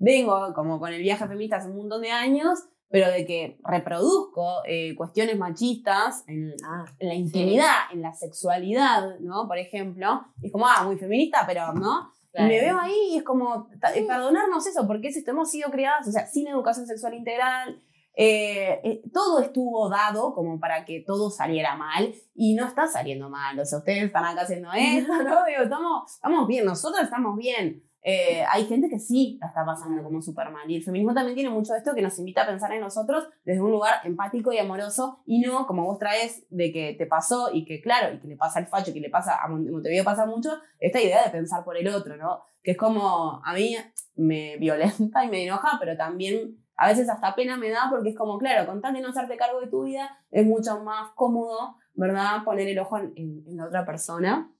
[0.00, 2.58] vengo como con el viaje feminista hace un montón de años,
[2.88, 9.20] pero de que reproduzco eh, cuestiones machistas en, Ah, en la intimidad, en la sexualidad,
[9.20, 9.46] ¿no?
[9.46, 12.10] Por ejemplo, es como, ah, muy feminista, pero, ¿no?
[12.32, 15.70] Y me veo ahí y es como, eh, perdonarnos eso, porque es esto, hemos sido
[15.70, 17.80] criadas, o sea, sin educación sexual integral,
[18.14, 23.30] eh, eh, todo estuvo dado como para que todo saliera mal y no está saliendo
[23.30, 25.44] mal, o sea, ustedes están acá haciendo esto, ¿no?
[25.46, 27.82] Digo, estamos, estamos bien, nosotros estamos bien.
[28.02, 31.34] Eh, hay gente que sí la está pasando como súper mal y el feminismo también
[31.34, 34.58] tiene mucho esto que nos invita a pensar en nosotros desde un lugar empático y
[34.58, 38.28] amoroso y no como vos traes de que te pasó y que claro, y que
[38.28, 41.30] le pasa al facho, que le pasa a Mon- Montevideo pasa mucho, esta idea de
[41.30, 42.40] pensar por el otro, ¿no?
[42.62, 43.76] Que es como, a mí
[44.16, 48.16] me violenta y me enoja, pero también a veces hasta pena me da porque es
[48.16, 51.76] como, claro, con tal de no hacerte cargo de tu vida, es mucho más cómodo,
[51.94, 52.44] ¿verdad?
[52.44, 54.50] Poner el ojo en- en la otra persona.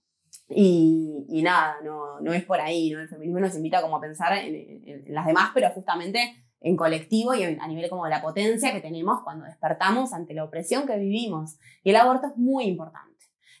[0.53, 2.99] Y, y nada, no, no es por ahí, ¿no?
[2.99, 6.19] El feminismo nos invita como a pensar en, en- en las demás, pero justamente
[6.59, 10.33] en colectivo y en- a nivel como de la potencia que tenemos cuando despertamos ante
[10.33, 11.57] la opresión que vivimos.
[11.83, 13.09] Y el aborto es muy importante.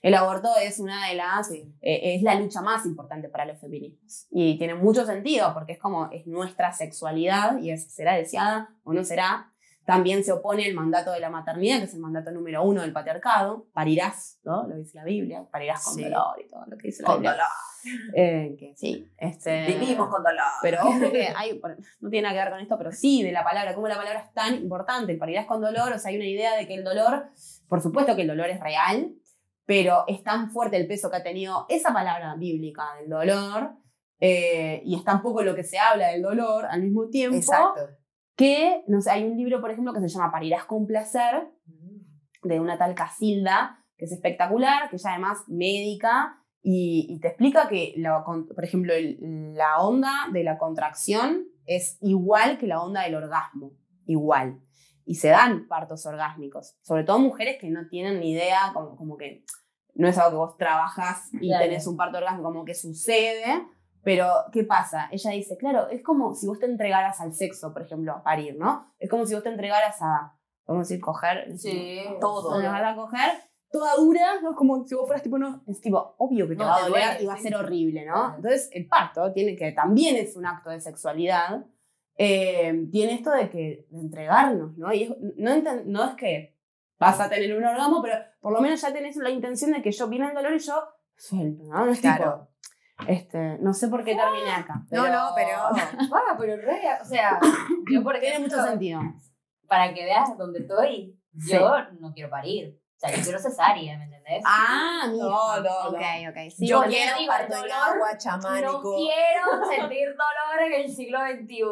[0.03, 4.25] El aborto es una de las, eh, es la lucha más importante para los feminismos.
[4.31, 8.93] Y tiene mucho sentido porque es como, es nuestra sexualidad y es, será deseada o
[8.93, 9.51] no será.
[9.85, 12.93] También se opone el mandato de la maternidad, que es el mandato número uno del
[12.93, 13.67] patriarcado.
[13.73, 14.67] Parirás, ¿no?
[14.67, 15.45] Lo dice la Biblia.
[15.51, 16.03] Parirás con Sí.
[16.03, 17.31] dolor y todo lo que dice la con Biblia.
[17.31, 17.47] dolor.
[18.15, 19.65] Eh, que sí, este...
[19.65, 20.45] Vivimos con dolor.
[20.61, 21.59] Pero ojo que hay,
[21.99, 24.19] no tiene nada que ver con esto, pero sí de la palabra, cómo la palabra
[24.19, 25.11] es tan importante.
[25.13, 27.25] El parirás con dolor, o sea, hay una idea de que el dolor,
[27.67, 29.15] por supuesto que el dolor es real,
[29.65, 33.71] pero es tan fuerte el peso que ha tenido esa palabra bíblica del dolor,
[34.19, 37.89] eh, y es tan poco lo que se habla del dolor al mismo tiempo, Exacto.
[38.41, 41.47] Que, no sé, hay un libro, por ejemplo, que se llama Parirás con placer,
[42.43, 47.67] de una tal Casilda, que es espectacular, que ella además médica, y, y te explica
[47.69, 53.03] que, la por ejemplo, el- la onda de la contracción es igual que la onda
[53.03, 53.73] del orgasmo,
[54.05, 54.59] igual.
[55.05, 59.17] Y se dan partos orgásmicos, sobre todo mujeres que no tienen ni idea, como, como
[59.17, 59.43] que
[59.93, 61.65] no es algo que vos trabajas y Claro.
[61.65, 63.67] tenés un parto orgásmico, como que sucede,
[64.03, 65.07] pero ¿qué pasa?
[65.11, 68.55] Ella dice, claro, es como si vos te entregaras al sexo, por ejemplo, a parir,
[68.57, 68.93] ¿no?
[68.99, 71.57] Es como si vos te entregaras a, vamos a decir, coger.
[71.57, 72.59] Sí, todo.
[72.61, 73.29] Te vas a coger
[73.71, 74.53] toda dura, ¿no?
[74.55, 77.21] Como si vos fueras tipo, no, es tipo, obvio que te No, va a doler
[77.21, 78.35] y va a ser horrible, ¿no?
[78.35, 81.65] Entonces, el parto tiene que, también es un acto de sexualidad,
[82.17, 84.91] eh, tiene esto de que, de entregarnos, ¿no?
[84.93, 85.15] Y es-
[85.85, 86.57] no, es que
[86.99, 89.91] vas a tener un orgasmo, pero por lo menos ya tenés la intención de que
[89.91, 90.73] yo viene el dolor y yo
[91.15, 91.85] suelto, ¿no?
[91.85, 92.23] No es Claro.
[92.23, 92.50] tipo,
[93.07, 94.83] este, no sé por qué terminé acá.
[94.91, 95.57] No, no, pero.
[95.57, 97.39] Ah, pero re, o sea,
[97.91, 99.01] yo por Tiene mucho sentido.
[99.67, 101.17] para que veas dónde estoy,
[101.49, 102.77] yo no quiero parir.
[102.95, 104.43] O sea, yo quiero cesárea, ¿me entendés?
[104.45, 105.23] Ah, mira.
[105.25, 105.89] No, no, no.
[105.89, 106.37] Ok, ok.
[106.55, 108.95] Sí, Yo porque- quiero parto el en dolor agua no chamánico.
[108.95, 111.63] quiero sentir dolor en el siglo XXI.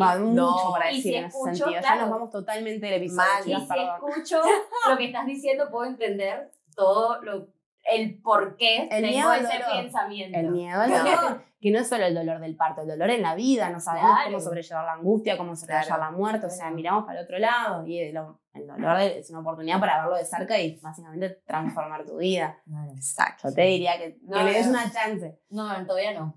[0.00, 1.70] Va, mucho No, para decir si en ese escucho, sentido.
[1.70, 2.00] Ya claro.
[2.00, 3.22] nos vamos totalmente del episodio.
[3.24, 3.42] Mal.
[3.48, 3.88] Y si perdón.
[3.94, 4.40] escucho
[4.90, 7.46] lo que estás diciendo, puedo entender todo lo,
[7.90, 9.82] el por qué El tengo ese dolor.
[9.82, 10.38] pensamiento.
[10.38, 13.22] El miedo al dolor, que no es solo el dolor del parto, el dolor en
[13.22, 14.24] la vida, no sabemos Claro.
[14.30, 16.02] cómo sobrellevar la angustia, cómo sobrellevar Claro.
[16.02, 18.16] la muerte, o sea, miramos para el otro lado y el,
[18.54, 22.58] el dolor es una oportunidad para verlo de cerca y básicamente transformar tu vida.
[22.94, 23.48] Exacto.
[23.48, 25.38] Yo te diría que, que No, le des una chance.
[25.50, 26.34] No, todavía no.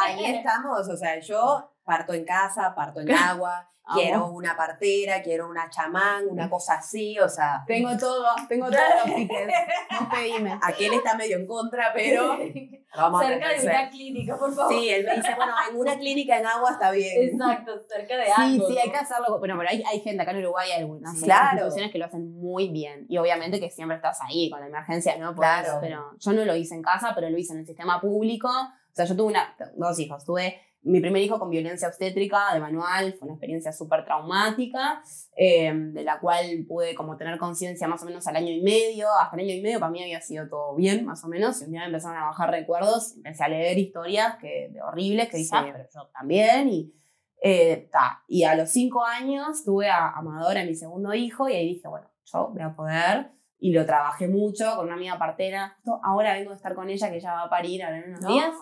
[0.00, 5.20] Ahí, ahí estamos, o sea, yo parto en casa, parto en agua, quiero una partera,
[5.20, 9.52] quiero una chamán, una cosa así, o sea, Tengo todo, tengo todos los tickets.
[9.98, 10.56] Vos pedime.
[10.62, 12.38] aquel está medio en contra, pero
[12.96, 14.72] vamos cerca a de una clínica, por favor.
[14.72, 17.30] Sí, él me dice, bueno, en una clínica en agua está bien.
[17.32, 18.68] Exacto, cerca de Sí, algo.
[18.68, 18.80] sí, ¿no?
[18.80, 19.38] hay que hacerlo.
[19.40, 21.56] Bueno, pero hay, hay gente acá en Uruguay, hay algunas Sí, claro.
[21.56, 23.06] instituciones que lo hacen muy bien.
[23.08, 25.34] Y obviamente que siempre estás ahí con la emergencia, ¿no?
[25.34, 25.78] Claro.
[25.80, 28.48] Pero yo no lo hice en casa, pero lo hice en el sistema público.
[28.48, 30.24] O sea, yo tuve una, dos hijos.
[30.24, 33.12] Tuve mi primer hijo con violencia obstétrica de manual.
[33.18, 35.02] Fue una experiencia súper traumática,
[35.36, 39.06] eh, de la cual pude como tener conciencia más o menos al año y medio.
[39.20, 41.60] Hasta el año y medio para mí había sido todo bien, más o menos.
[41.60, 43.16] Y un día me empezaron a bajar recuerdos.
[43.16, 45.68] Empecé a leer historias que, de horribles que dije, Sí.
[45.72, 46.68] pero yo también.
[46.68, 46.94] Y
[47.42, 48.22] eh, ta.
[48.28, 51.88] Y a los cinco años tuve a Amador, a mi segundo hijo, y ahí dije,
[51.88, 53.30] bueno, yo voy a poder.
[53.62, 55.76] Y lo trabajé mucho con una amiga partera.
[56.02, 58.28] Ahora vengo de estar con ella, que ella va a parir ahora en unos No.
[58.32, 58.54] días.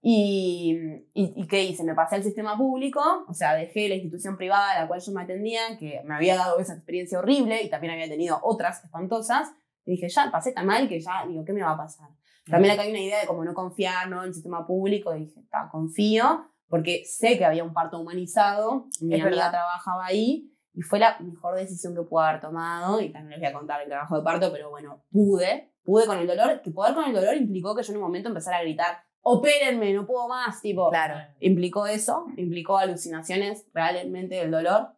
[0.00, 0.76] Y,
[1.14, 1.84] y, y ¿qué hice?
[1.84, 5.12] Me pasé al sistema público, o sea, dejé la institución privada a la cual yo
[5.12, 9.48] me atendía, que me había dado esa experiencia horrible y también había tenido otras espantosas.
[9.84, 12.08] Y dije, ya pasé tan mal que ya, digo, ¿qué me va a pasar?
[12.44, 14.20] También acá hay una idea de como no confiar ¿no?
[14.22, 15.14] en el sistema público.
[15.14, 18.86] Y dije, "Ta, confío, porque sé que había un parto humanizado.
[19.00, 19.50] Mi Es amiga verdad.
[19.52, 23.00] trabajaba ahí y fue la mejor decisión que pude haber tomado.
[23.00, 25.70] Y también les voy a contar el trabajo de parto, pero bueno, pude.
[25.84, 28.28] Pude con el dolor, que poder con el dolor implicó que yo en un momento
[28.28, 31.16] empezara a gritar, opérenme, no puedo más, tipo, Claro.
[31.40, 34.90] implicó eso, implicó alucinaciones realmente del dolor.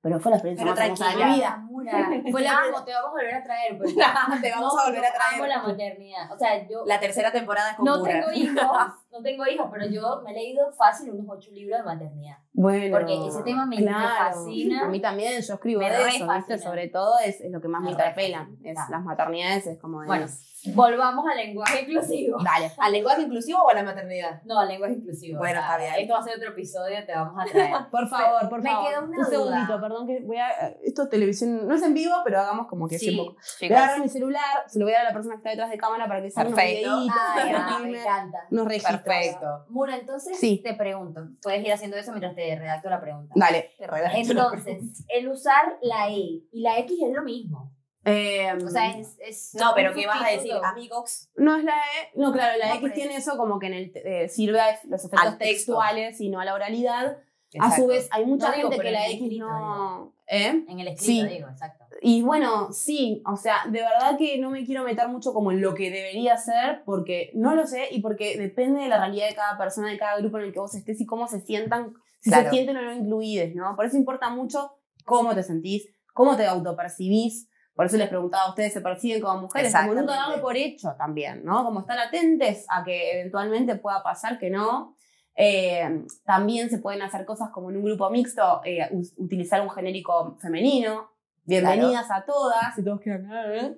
[0.00, 1.36] Pero fue la experiencia Pero más hermosa de mi tranquila.
[1.36, 2.22] vida.
[2.22, 3.76] Fue Fue la amo, te vamos a volver a traer.
[3.76, 3.94] porque
[4.42, 5.48] Te vamos no, a volver a yo Amo traer.
[5.48, 6.32] la maternidad.
[6.32, 8.12] O sea, yo La tercera temporada es con no Mura.
[8.12, 8.56] tengo hijos,
[9.10, 12.36] no tengo hijos, pero yo me he leído fácil unos ocho libros de maternidad.
[12.52, 14.84] Bueno, Porque ese tema me- me fascina.
[14.84, 16.26] A mí también, yo escribo Me de eso.
[16.62, 18.48] Sobre todo es, es lo que más me Me interpela.
[18.64, 20.06] Es las maternidades, es como de.
[20.08, 20.26] Bueno,
[20.74, 22.38] volvamos al lenguaje inclusivo.
[22.42, 22.72] dale.
[22.78, 24.42] ¿Al lenguaje inclusivo o a la maternidad?
[24.44, 25.38] No, al lenguaje inclusivo.
[25.38, 26.02] Bueno, O sea, está bien.
[26.02, 27.74] Esto va a ser otro episodio, te vamos a traer.
[27.92, 28.88] Por favor, por me favor.
[28.90, 29.80] quedó una Un segundito, duda.
[29.80, 30.48] perdón que voy a.
[30.82, 33.16] Esto es televisión, no es en vivo, pero hagamos como que sí.
[33.18, 33.36] Un.
[33.68, 35.50] Voy a agarrar mi celular, se lo voy a dar a la persona que está
[35.50, 36.96] detrás de cámara para que unos Perfecto.
[36.96, 38.38] videitos, Ay, ah, me encanta.
[38.50, 38.97] unos registros.
[39.04, 39.64] Perfecto.
[39.68, 40.60] Mura, entonces Sí.
[40.62, 43.32] te pregunto, puedes ir haciendo eso mientras te redacto la pregunta.
[43.36, 43.70] Dale.
[44.14, 46.14] Entonces, el usar la E
[46.52, 47.72] y la X es lo mismo.
[48.04, 49.16] Eh, O sea, es.
[49.20, 50.52] es No, pero ¿qué vas a decir?
[50.62, 51.28] Amigos.
[51.36, 52.10] No es la E.
[52.14, 55.04] No, claro, la No, X tiene eso como que en el, eh, sirve a los
[55.04, 57.18] efectos textuales y no a la oralidad.
[57.60, 60.14] A su vez, hay mucha No gente que en la el X escrito, no.
[60.26, 60.64] ¿Eh?
[60.68, 61.34] En el escrito, Sí.
[61.34, 61.77] digo, exacto.
[62.00, 65.60] Y bueno, sí, o sea, de verdad que no me quiero meter mucho como en
[65.60, 69.34] lo que debería ser, porque no lo sé y porque depende de la realidad de
[69.34, 72.30] cada persona, de cada grupo en el que vos estés y cómo se sientan, si
[72.30, 72.44] Claro.
[72.44, 73.74] se sienten o no incluidos, ¿no?
[73.74, 77.48] Por eso importa mucho cómo te sentís, cómo te autopercibís.
[77.74, 79.72] Por eso les preguntaba a ustedes, ¿se perciben como mujeres?
[79.72, 81.64] Como nunca darlo por hecho también, ¿no?
[81.64, 84.96] Como estar atentes a que eventualmente pueda pasar que no.
[85.36, 90.36] Eh, también se pueden hacer cosas como en un grupo mixto, eh, utilizar un genérico
[90.40, 91.08] femenino.
[91.48, 92.78] Bienvenidas a todas.
[92.78, 93.74] Y todos quedan, "Ah, ¿eh?".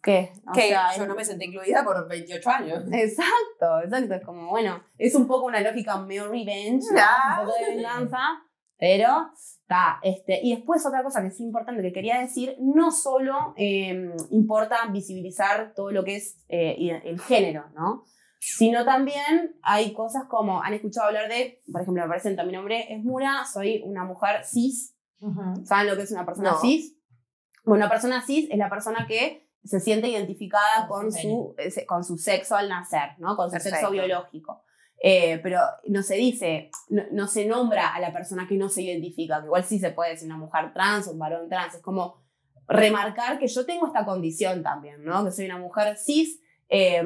[0.00, 0.32] ¿Qué?
[0.46, 2.84] O Que sea, yo no me sentí incluida por 28 años.
[2.92, 4.14] Exacto, exacto.
[4.14, 7.00] Es como, bueno, es un poco una lógica medio revenge, ¿no?
[7.00, 7.38] Ah.
[7.40, 8.18] un poco de venganza,
[8.78, 9.98] pero está.
[10.02, 14.86] Este, y después otra cosa que es importante que quería decir, no solo eh, importa
[14.92, 18.04] visibilizar todo lo que es eh, el género, ¿no?
[18.38, 22.86] Sino también hay cosas como, han escuchado hablar de, por ejemplo, me presento, mi nombre
[22.94, 24.94] es Mura, soy una mujer cis,
[25.64, 26.60] ¿Saben lo que es una persona No.
[26.60, 26.96] cis?
[27.64, 31.54] Bueno, una persona cis es la persona que se siente identificada Con su
[31.86, 33.36] con su sexo al nacer, ¿no?
[33.36, 33.78] Con su Perfecto.
[33.78, 34.62] sexo biológico.
[35.02, 38.82] Eh, pero no se dice, no, no se nombra a la persona que no se
[38.82, 41.80] identifica, que igual sí se puede decir una mujer trans o un varón trans, es
[41.80, 42.20] como
[42.68, 45.24] remarcar que yo tengo esta condición también, ¿no?
[45.24, 47.02] Que soy una mujer cis, eh,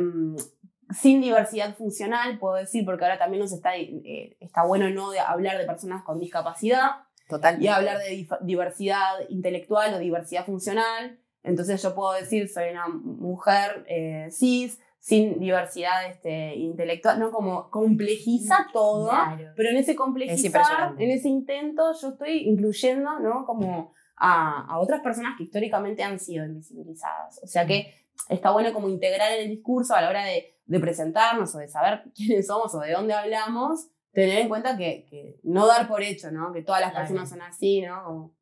[0.93, 5.21] sin diversidad funcional, puedo decir, porque ahora también nos está, eh, está bueno no de
[5.21, 6.91] hablar de personas con discapacidad,
[7.29, 7.61] Total.
[7.63, 11.19] y hablar de diversidad intelectual o diversidad funcional.
[11.43, 17.31] Entonces yo puedo decir, soy una mujer eh, cis, sin diversidad este, intelectual, ¿no?
[17.31, 19.53] Como complejiza todo, Claro.
[19.57, 21.05] pero en ese Es complejizar, impresionante.
[21.05, 23.45] en ese intento, yo estoy incluyendo, ¿no?
[23.45, 27.41] Como a, a otras personas que históricamente han sido invisibilizadas.
[27.43, 27.93] O sea que
[28.31, 31.69] está bueno como integrar en el discurso a la hora de, de presentarnos o de
[31.69, 36.03] saber quiénes somos o de dónde hablamos, tener en cuenta que, que no dar por
[36.03, 36.53] hecho, ¿no?
[36.53, 37.07] Que todas las Claro.
[37.07, 38.05] personas son así, ¿no?
[38.05, 38.35] Como-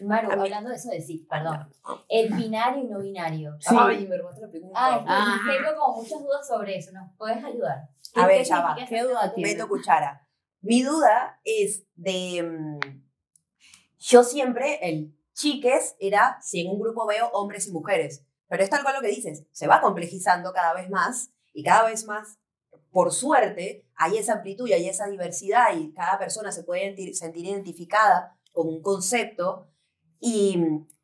[0.00, 1.68] Maru, hablando de eso de sí, perdón.
[2.08, 3.56] El binario y no binario.
[3.58, 3.74] Sí.
[3.76, 4.78] Ay, me robaste la pregunta.
[4.78, 5.38] Ah.
[5.44, 6.92] tengo como muchas dudas sobre eso.
[6.92, 7.88] ¿Nos puedes ayudar?
[8.14, 8.74] A ver, ya va.
[8.76, 9.34] ¿Qué duda exactamente?
[9.34, 9.52] tiene?
[9.54, 10.28] Meto cuchara.
[10.60, 12.42] Mi duda es de.
[12.44, 12.78] mm,
[13.98, 18.24] yo siempre, el chiques era si en un grupo veo hombres y mujeres.
[18.48, 19.46] Pero es tal cual lo que dices.
[19.52, 22.38] Se va complejizando cada vez más y cada vez más,
[22.90, 27.44] por suerte, hay esa amplitud y hay esa diversidad y cada persona se puede sentir
[27.44, 29.68] identificada con un concepto.
[30.20, 30.58] Y,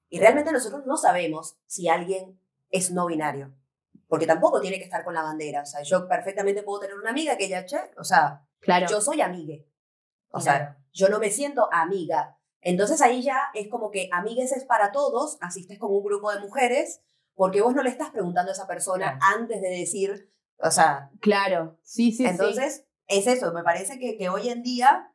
[0.08, 3.54] y realmente nosotros no sabemos si alguien es no binario.
[4.08, 5.62] Porque tampoco tiene que estar con la bandera.
[5.62, 8.86] O sea, yo perfectamente puedo tener una amiga que ella, che, o sea, Claro.
[8.88, 9.68] yo soy amigue.
[10.30, 10.42] O Claro.
[10.64, 12.38] sea, yo no me siento amiga.
[12.60, 16.40] Entonces ahí ya es como que amigues es para todos, asistes con un grupo de
[16.40, 17.02] mujeres,
[17.34, 19.36] porque vos no le estás preguntando a esa persona Claro.
[19.38, 20.30] antes de decir,
[20.66, 21.78] o sea, Claro.
[21.82, 22.26] Sí, sí, sí.
[22.26, 25.10] entonces es eso, me parece que, que hoy en día,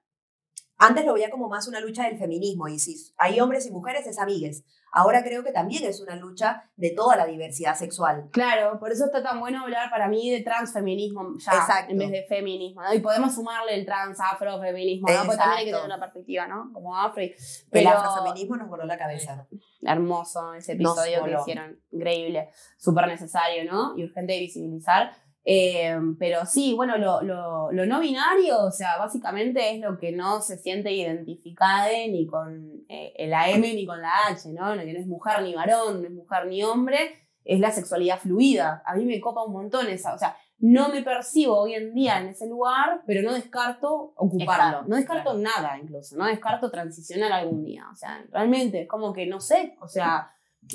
[0.77, 4.07] antes lo veía como más una lucha del feminismo, y si hay hombres y mujeres
[4.07, 4.63] es amigues.
[4.91, 8.27] Ahora creo que también es una lucha de toda la diversidad sexual.
[8.31, 11.91] Claro, por eso está tan bueno hablar para mí de transfeminismo ya, Exacto.
[11.91, 12.91] en vez de feminismo, ¿no?
[12.93, 15.25] Y podemos sumarle el trans, afrofeminismo, ¿no?
[15.25, 16.71] Porque también hay que tener una perspectiva, ¿no?
[16.73, 17.21] Como afro.
[17.21, 17.35] y- El
[17.69, 19.47] Pero afrofeminismo nos voló la cabeza.
[19.81, 23.95] hermoso ese episodio que hicieron, increíble, súper necesario, ¿no?
[23.97, 25.11] Y urgente de visibilizar.
[25.45, 30.11] Eh, pero sí, bueno, lo, lo, lo no binario, o sea, básicamente es lo que
[30.11, 34.73] no se siente identificado ni con eh, la M ni con la H, ¿no?
[34.73, 38.83] Que no es mujer ni varón, no es mujer ni hombre, es la sexualidad fluida.
[38.85, 42.19] A mí me copa un montón esa, o sea, no me percibo hoy en día
[42.19, 44.83] en ese lugar, pero no descarto ocuparlo.
[44.87, 45.39] No descarto claro.
[45.39, 47.87] nada incluso, no descarto transicionar algún día.
[47.91, 50.31] O sea, realmente es como que no sé, o sea,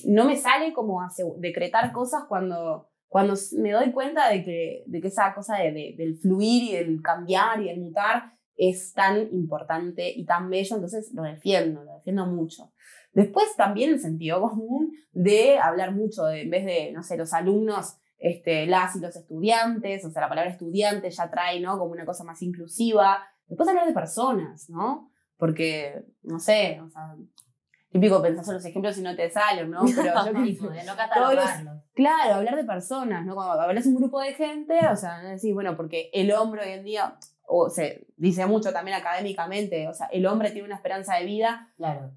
[0.06, 1.06] no me sale como
[1.36, 5.94] decretar cosas cuando, cuando me doy cuenta de que, de que esa cosa de- de-
[5.96, 11.12] del fluir y del cambiar y del mutar es tan importante y tan bello, entonces
[11.14, 12.72] lo defiendo, lo defiendo mucho.
[13.12, 17.98] Después también el sentido común de hablar mucho, en vez de, no sé, los alumnos,
[18.18, 21.78] este, las y los estudiantes, o sea, la palabra estudiante ya trae, ¿no?
[21.78, 23.22] Como una cosa más inclusiva.
[23.46, 25.12] Después hablar de personas, ¿no?
[25.36, 27.14] Porque, no sé, o sea,
[27.94, 29.82] típico pensás en los ejemplos y no te salen, ¿no?
[29.84, 30.02] Pero
[30.34, 31.82] yo Tipo, de no catalogarlo.
[31.94, 33.36] Claro, hablar de personas, ¿no?
[33.36, 36.72] Cuando hablas un grupo de gente, o sea, no decís, bueno, porque el hombre hoy
[36.72, 37.16] en día,
[37.46, 41.72] o se dice mucho también académicamente, o sea, el hombre tiene una esperanza de vida,
[41.76, 42.10] Claro.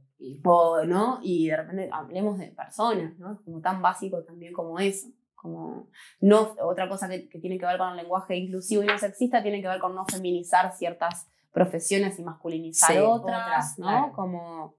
[0.43, 1.19] o, ¿no?
[1.21, 3.33] Y de repente hablemos de personas, ¿no?
[3.33, 5.09] Es como tan básico también como eso.
[5.35, 8.97] Como no, otra cosa que, que tiene que ver con el lenguaje inclusivo y no
[8.97, 13.85] sexista tiene que ver con no feminizar ciertas profesiones y masculinizar Sí, otras, otras, ¿no?
[13.85, 14.13] claro.
[14.13, 14.75] Como,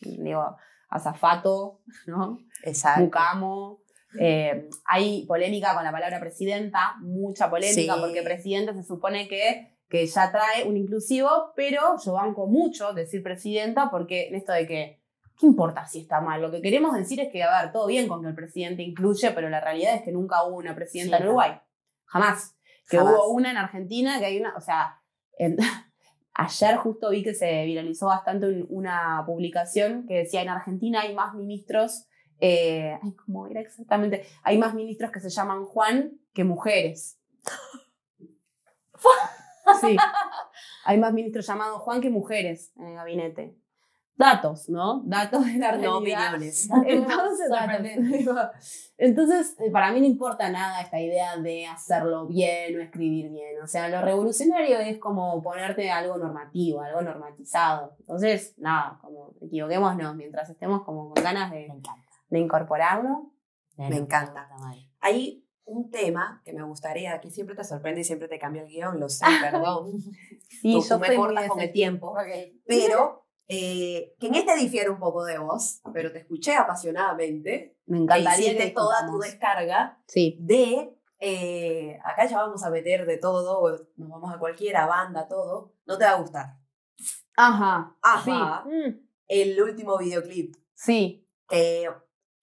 [0.00, 0.56] digo,
[0.88, 2.38] azafato, ¿no?
[2.62, 3.02] Exacto.
[3.02, 3.80] Mucamo.
[4.18, 8.00] Eh, hay polémica con la palabra presidenta, mucha polémica, Sí.
[8.00, 13.22] porque presidenta se supone que, que ya trae un inclusivo, pero yo banco mucho decir
[13.22, 15.02] presidenta, porque en esto de que,
[15.38, 16.40] ¿qué importa si está mal?
[16.40, 19.30] Lo que queremos decir es que, a ver, todo bien con que el presidente incluye,
[19.32, 21.60] pero la realidad es que nunca hubo una presidenta Sí, en Uruguay.
[22.06, 22.56] Jamás.
[22.88, 23.12] Que Jamás.
[23.14, 25.00] hubo una en Argentina, que hay una, o sea,
[25.38, 25.56] en-
[26.38, 31.14] ayer justo vi que se viralizó bastante un- una publicación que decía en Argentina hay
[31.14, 32.06] más ministros,
[32.40, 34.24] eh, ay, ¿cómo era exactamente?
[34.44, 37.18] Hay más ministros que se llaman Juan que mujeres.
[39.82, 39.96] Sí,
[40.86, 43.54] hay más ministros llamados Juan que mujeres en el gabinete.
[44.18, 45.02] Datos, ¿no?
[45.06, 46.34] Datos de la No realidad.
[46.34, 46.68] opiniones.
[46.86, 47.48] Entonces,
[48.98, 53.62] entonces, eh, para mí no importa nada esta idea de hacerlo bien o escribir bien.
[53.62, 57.94] O sea, lo revolucionario es como ponerte algo normativo, algo normatizado.
[58.00, 61.68] Entonces, nada, como equivoquémonos mientras estemos como con ganas de,
[62.28, 63.32] de incorporarlo.
[63.76, 64.48] Me encanta.
[65.00, 68.68] Hay un tema que me gustaría, que siempre te sorprende y siempre te cambia el
[68.68, 69.92] guion, lo sé, perdón.
[70.48, 72.08] Sí, Tú- yo me cortas con el tiempo.
[72.08, 72.26] Ok.
[72.66, 77.78] Pero eh, que en este difiere un poco de vos, pero te escuché apasionadamente.
[77.86, 80.36] Me Que encantaría que toda tu descarga Sí.
[80.40, 80.94] de.
[81.20, 85.74] eh, acá ya vamos a meter de todo, nos vamos a cualquiera, banda, todo.
[85.86, 86.58] No te va a gustar.
[87.36, 87.96] Ajá.
[88.02, 88.64] Ajá.
[88.66, 88.70] Sí.
[88.70, 91.26] Mm, El último videoclip sí.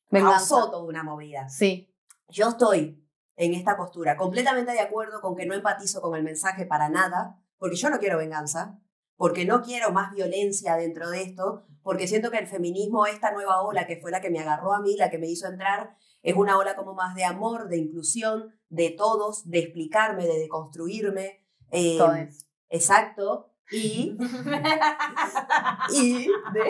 [0.10, 0.38] Venganza.
[0.38, 1.48] causó toda una movida.
[1.50, 1.94] Sí.
[2.30, 3.02] Yo estoy
[3.38, 7.40] en esta postura completamente de acuerdo con que no empatizo con el mensaje para nada,
[7.58, 8.80] porque yo no quiero venganza,
[9.18, 13.62] porque no quiero más violencia dentro de esto, porque siento que el feminismo, esta nueva
[13.62, 16.36] ola que fue la que me agarró a mí, la que me hizo entrar, es
[16.36, 21.46] una ola como más de amor, de inclusión, de todos, de explicarme, de deconstruirme.
[21.72, 22.48] eh, Todes.
[22.70, 23.52] Exacto.
[23.72, 24.16] Y,
[25.92, 26.64] y de,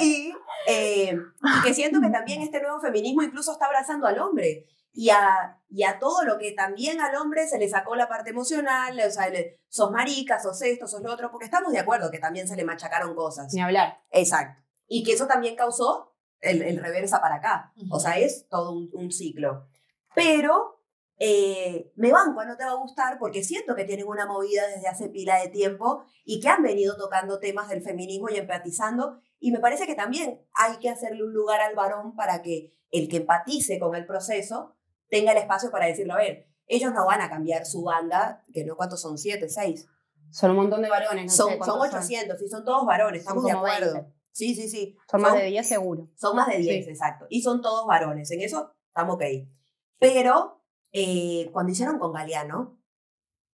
[0.00, 0.32] y
[0.66, 1.18] eh,
[1.64, 5.84] que siento que también este nuevo feminismo incluso está abrazando al hombre y a, y
[5.84, 9.28] a todo lo que también al hombre se le sacó la parte emocional, o sea,
[9.28, 12.56] le- sos marica, sos esto, sos lo otro, porque estamos de acuerdo que también se
[12.56, 13.52] le machacaron cosas.
[13.54, 14.00] Ni hablar.
[14.10, 14.60] Exacto.
[14.88, 17.72] Y que eso también causó el, el reversa para acá.
[17.90, 19.68] O sea, es todo un, un ciclo.
[20.14, 20.82] Pero
[21.18, 24.66] eh, me banco, a no te va a gustar, porque siento que tienen una movida
[24.66, 29.20] desde hace pila de tiempo y que han venido tocando temas del feminismo y empatizando.
[29.38, 33.08] Y me parece que también hay que hacerle un lugar al varón para que el
[33.08, 34.74] que empatice con el proceso
[35.10, 38.64] tenga el espacio para decirlo, a ver, ellos no van a cambiar su banda, que
[38.64, 39.18] no, ¿cuántos son?
[39.18, 39.86] ¿Siete, seis?
[40.30, 41.24] Son un montón de varones.
[41.26, 43.92] No sé Son, son cuántos 800 y son todos varones, Son estamos de acuerdo.
[43.94, 44.12] 20.
[44.32, 44.96] Sí, sí, sí.
[45.10, 46.08] Son más de 10 seguro.
[46.14, 46.90] Son más de 10, Sí.
[46.92, 47.26] exacto.
[47.28, 48.30] Y son todos varones.
[48.30, 49.24] En eso estamos ok.
[49.98, 52.80] Pero eh, cuando hicieron con Galeano,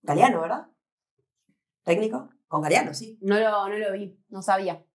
[0.02, 0.68] Galeano, ¿verdad?
[1.84, 2.30] ¿Técnico?
[2.48, 3.18] Con Galeano, sí.
[3.22, 4.86] No lo, no lo vi, no sabía.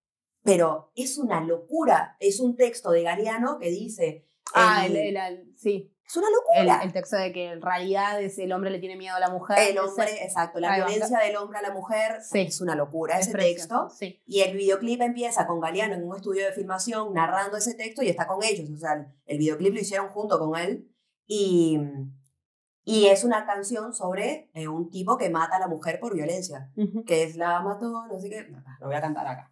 [0.43, 2.15] Pero es una locura.
[2.19, 4.27] Es un texto de Galeano que dice.
[4.53, 5.95] Ah, el- el, el- el- sí.
[6.11, 6.33] Es una El,
[6.67, 6.83] locura.
[6.83, 9.57] el texto de que en realidad es el hombre le tiene miedo a la mujer.
[9.59, 12.41] El Ese- hombre, exacto, la violencia del hombre a la mujer Sí.
[12.41, 13.15] es una locura.
[13.17, 13.89] es Ese precioso, texto.
[13.97, 14.21] Sí.
[14.25, 18.09] Y el videoclip empieza con Galeano en un estudio de filmación narrando ese texto y
[18.09, 18.69] está con ellos.
[18.69, 20.87] O sea, el videoclip lo hicieron junto con él.
[21.27, 21.79] Y,
[22.83, 26.69] y es una canción sobre eh, un tipo que mata a la mujer por violencia.
[26.75, 27.05] Ujú.
[27.05, 28.47] Que es la mató, no sé qué.
[28.79, 29.51] Lo voy a cantar acá.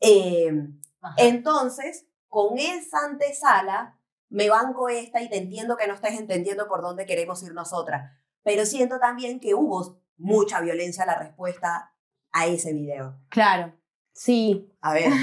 [0.00, 0.52] Eh,
[1.16, 3.98] entonces, con esa antesala,
[4.28, 8.12] me banco esta y te entiendo que no estés entendiendo por dónde queremos ir nosotras.
[8.42, 11.92] Pero siento también que hubo mucha violencia a la respuesta
[12.32, 13.18] a ese video.
[13.28, 13.72] Claro.
[14.12, 14.72] Sí.
[14.80, 15.10] A ver.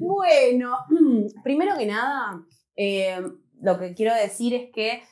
[0.00, 0.76] Bueno,
[1.42, 2.44] primero que nada,
[2.76, 3.22] eh,
[3.58, 5.02] lo que quiero decir es que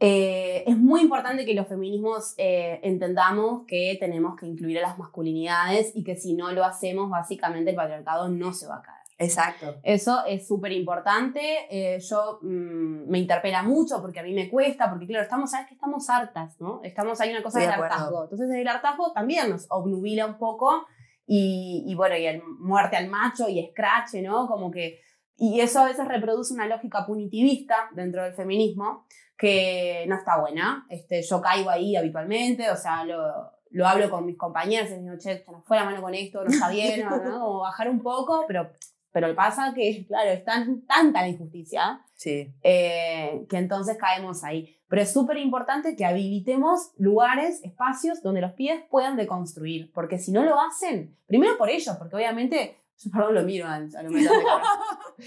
[0.00, 4.98] eh, es muy importante que los feminismos eh, entendamos que tenemos que incluir a las
[4.98, 9.05] masculinidades y que si no lo hacemos, básicamente el patriarcado no se va a caer.
[9.18, 9.80] Exacto.
[9.82, 11.40] Eso es súper importante.
[11.70, 15.68] Eh, yo mm, me interpela mucho porque a mí me cuesta, porque claro, estamos, sabes
[15.68, 16.80] que estamos hartas, ¿no?
[16.82, 18.24] Estamos, hay una cosa Estoy del de hartazgo.
[18.24, 20.86] Entonces, el hartazgo también nos obnubila un poco
[21.26, 24.46] y, y bueno, y el muerte al macho y escrache, ¿no?
[24.46, 25.00] Como que.
[25.38, 29.06] Y eso a veces reproduce una lógica punitivista dentro del feminismo
[29.36, 30.86] que no está buena.
[30.88, 35.16] Este, yo caigo ahí habitualmente, o sea, lo, lo hablo con mis compañeras y digo,
[35.18, 37.22] che, se nos fue la mano con esto, no está bien, ¿no?
[37.22, 38.70] Como bajar un poco, pero
[39.18, 42.52] pero pasa que, claro, es tan, tanta la injusticia Sí.
[42.62, 44.76] eh, que entonces caemos ahí.
[44.88, 49.90] Pero es súper importante que habilitemos lugares, espacios donde los pies puedan deconstruir.
[49.94, 53.76] Porque si no lo hacen, primero por ellos, porque obviamente, yo perdón lo miro a,
[53.76, 54.62] a lo de cámara,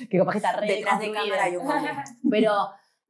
[0.08, 1.68] que capaz que está re Detrás de cámara hay un.
[2.30, 2.54] Pero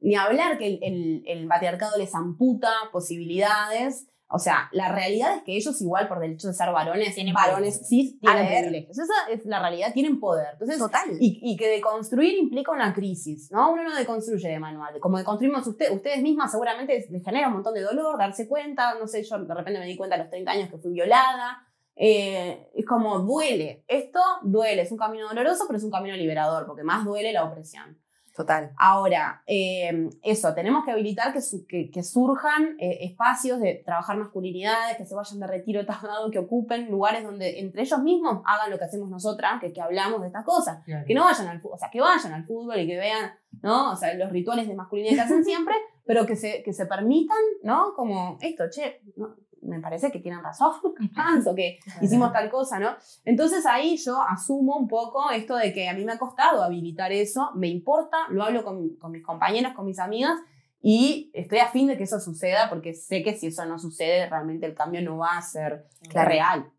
[0.00, 4.06] ni hablar que el, el- el patriarcado les amputa posibilidades.
[4.32, 7.34] O sea, la realidad es que ellos igual por el hecho de ser varones, Tienen
[7.34, 8.96] varones A tienen privilegios.
[8.96, 10.50] Esa es la realidad, tienen poder.
[10.52, 11.08] Entonces, Total.
[11.18, 13.72] y, y que deconstruir implica una crisis, ¿no?
[13.72, 15.00] Uno no deconstruye de manual.
[15.00, 18.94] Como deconstruimos usted, ustedes mismas, seguramente les genera un montón de dolor, darse cuenta.
[19.00, 21.66] No sé, yo de repente me di cuenta a los 30 años que fui violada.
[21.96, 23.84] Eh, es como duele.
[23.88, 24.82] Esto duele.
[24.82, 27.98] Es un camino doloroso, pero es un camino liberador, porque más duele la opresión.
[28.34, 28.70] Total.
[28.78, 34.16] Ahora, eh, eso, tenemos que habilitar que, su- que, que surjan eh, espacios de trabajar
[34.16, 38.70] masculinidades, que se vayan de retiro tajado, que ocupen lugares donde entre ellos mismos hagan
[38.70, 40.78] lo que hacemos nosotras, que, que hablamos de estas cosas.
[41.06, 43.92] Que no vayan al fútbol, o sea, que vayan al fútbol y que vean, ¿no?
[43.92, 45.74] O sea, los rituales de masculinidad que hacen siempre,
[46.06, 47.94] pero que se, que se permitan, ¿no?
[47.94, 50.72] Como esto, che, no, me parece que tienen razón,
[51.14, 52.96] capaz, o que hicimos tal cosa, ¿no?
[53.24, 57.12] Entonces ahí yo asumo un poco esto de que a mí me ha costado habilitar
[57.12, 60.38] eso, me importa, lo hablo con, con mis compañeras, con mis amigas,
[60.82, 64.28] y estoy a fin de que eso suceda porque sé que si eso no sucede,
[64.30, 66.28] realmente el cambio no va a ser Claro.
[66.30, 66.70] real.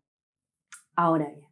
[0.96, 1.48] Ahora bien,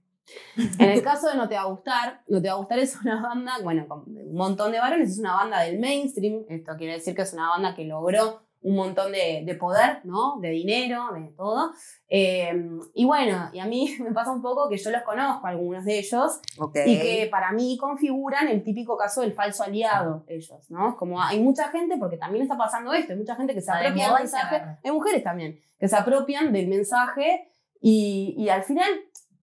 [0.79, 2.97] en el caso de No Te Va a Gustar, No Te Va a Gustar es
[3.01, 6.95] una banda, bueno, con un montón de varones, es una banda del mainstream, esto quiere
[6.95, 10.39] decir que es una banda que logró un montón de, de poder, ¿no?
[10.41, 11.73] De dinero, de todo.
[12.09, 12.53] Eh,
[12.95, 15.99] y bueno, y a mí me pasa un poco que yo los conozco, algunos de
[15.99, 16.77] ellos, Ok.
[16.85, 20.97] y que para mí configuran el típico caso del falso aliado, ellos, ¿no?
[20.97, 24.09] Como hay mucha gente, porque también está pasando esto, hay mucha gente que se apropia
[24.09, 27.49] del mensaje, hay mujeres también, que se apropian del mensaje
[27.81, 28.91] y, y al final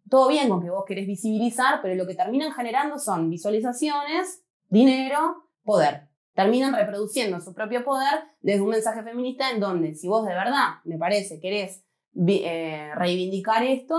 [0.09, 5.43] todo bien con que vos querés visibilizar, pero lo que terminan generando son visualizaciones, dinero,
[5.63, 6.06] poder.
[6.37, 10.75] Terminan reproduciendo su propio poder desde un mensaje feminista en donde si vos de verdad,
[10.83, 11.83] me parece, querés
[12.27, 13.95] eh, reivindicar esto,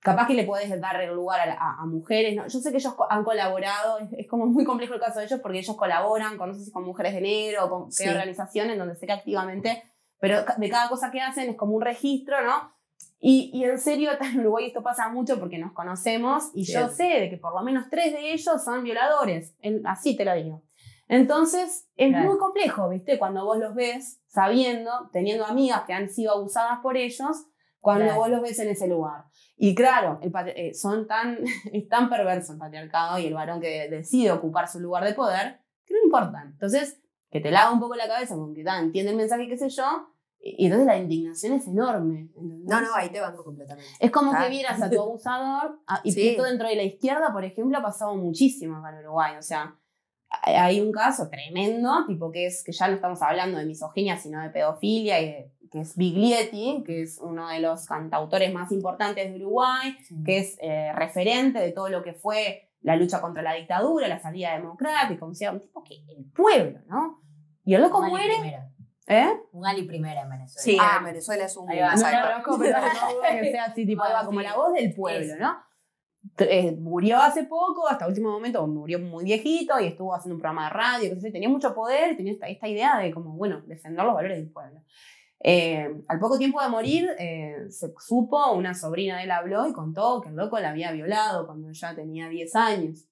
[0.00, 2.36] capaz que le podés dar lugar a, a- a mujeres.
[2.36, 2.46] ¿no?
[2.46, 5.40] Yo sé que ellos han colaborado, es, es como muy complejo el caso de ellos
[5.42, 8.08] porque ellos colaboran con, no sé si con Mujeres de Negro o con qué Sí.
[8.10, 9.82] organizaciones donde sé que activamente,
[10.18, 12.74] pero de cada cosa que hacen es como un registro, ¿no?
[13.18, 16.90] Y, y en serio, en Uruguay esto pasa mucho porque nos conocemos y yo Bien.
[16.90, 20.34] sé de que por lo menos tres de ellos son violadores, en- así te lo
[20.34, 20.62] digo.
[21.10, 22.28] Entonces, es Claro.
[22.30, 23.18] muy complejo, ¿viste?
[23.18, 27.46] Cuando vos los ves sabiendo, teniendo amigas que han sido abusadas por ellos,
[27.80, 28.20] cuando Claro.
[28.20, 29.24] vos los ves en ese lugar.
[29.56, 31.38] Y claro, el eh, son tan,
[31.72, 35.60] es tan perverso el patriarcado y el varón que decide ocupar su lugar de poder,
[35.84, 36.42] que no importa.
[36.46, 39.68] Entonces, que te lava un poco la cabeza con que entiende el mensaje, qué sé
[39.68, 39.84] yo,
[40.38, 42.20] y, y entonces la indignación es enorme.
[42.36, 42.68] ¿entendés?
[42.68, 43.90] No, no, ahí te banco completamente.
[43.98, 44.44] Es como Ah.
[44.44, 46.28] que vieras a tu abusador, ah, y Sí.
[46.28, 49.34] esto dentro de la izquierda, por ejemplo, ha pasado muchísimo acá en Uruguay.
[49.38, 49.76] O sea,
[50.42, 54.40] hay- un caso tremendo, tipo que es que ya no estamos hablando de misoginia, sino
[54.42, 59.30] de pedofilia, y de- que es Biglietti, que es uno de los cantautores más importantes
[59.30, 63.54] de Uruguay, que es eh, referente de todo lo que fue la lucha contra la
[63.54, 67.20] dictadura, la salida democrática, o sea, un tipo que el pueblo, ¿no?
[67.64, 68.68] Y el loco muere, primera.
[69.06, 69.28] ¿eh?
[69.52, 70.62] Un Ali primera en Venezuela.
[70.62, 70.96] Sí, Ah.
[70.98, 71.70] en Venezuela es un.
[71.70, 71.94] Ahí va.
[71.94, 72.02] No
[72.58, 74.46] pero no que sea así, tipo, ahí va, como Sí.
[74.46, 75.34] la voz del pueblo.
[75.38, 75.56] ¿no?
[76.38, 80.64] Eh, murió hace poco, hasta último momento murió muy viejito y estuvo haciendo un programa
[80.64, 84.50] de radio, tenía mucho poder, tenía esta, idea de como, bueno, defender los valores del
[84.50, 84.82] pueblo.
[85.42, 89.72] Eh, al poco tiempo de morir, eh, se supo, una sobrina de él habló y
[89.72, 93.06] contó que el loco la había violado cuando ella tenía 10 años.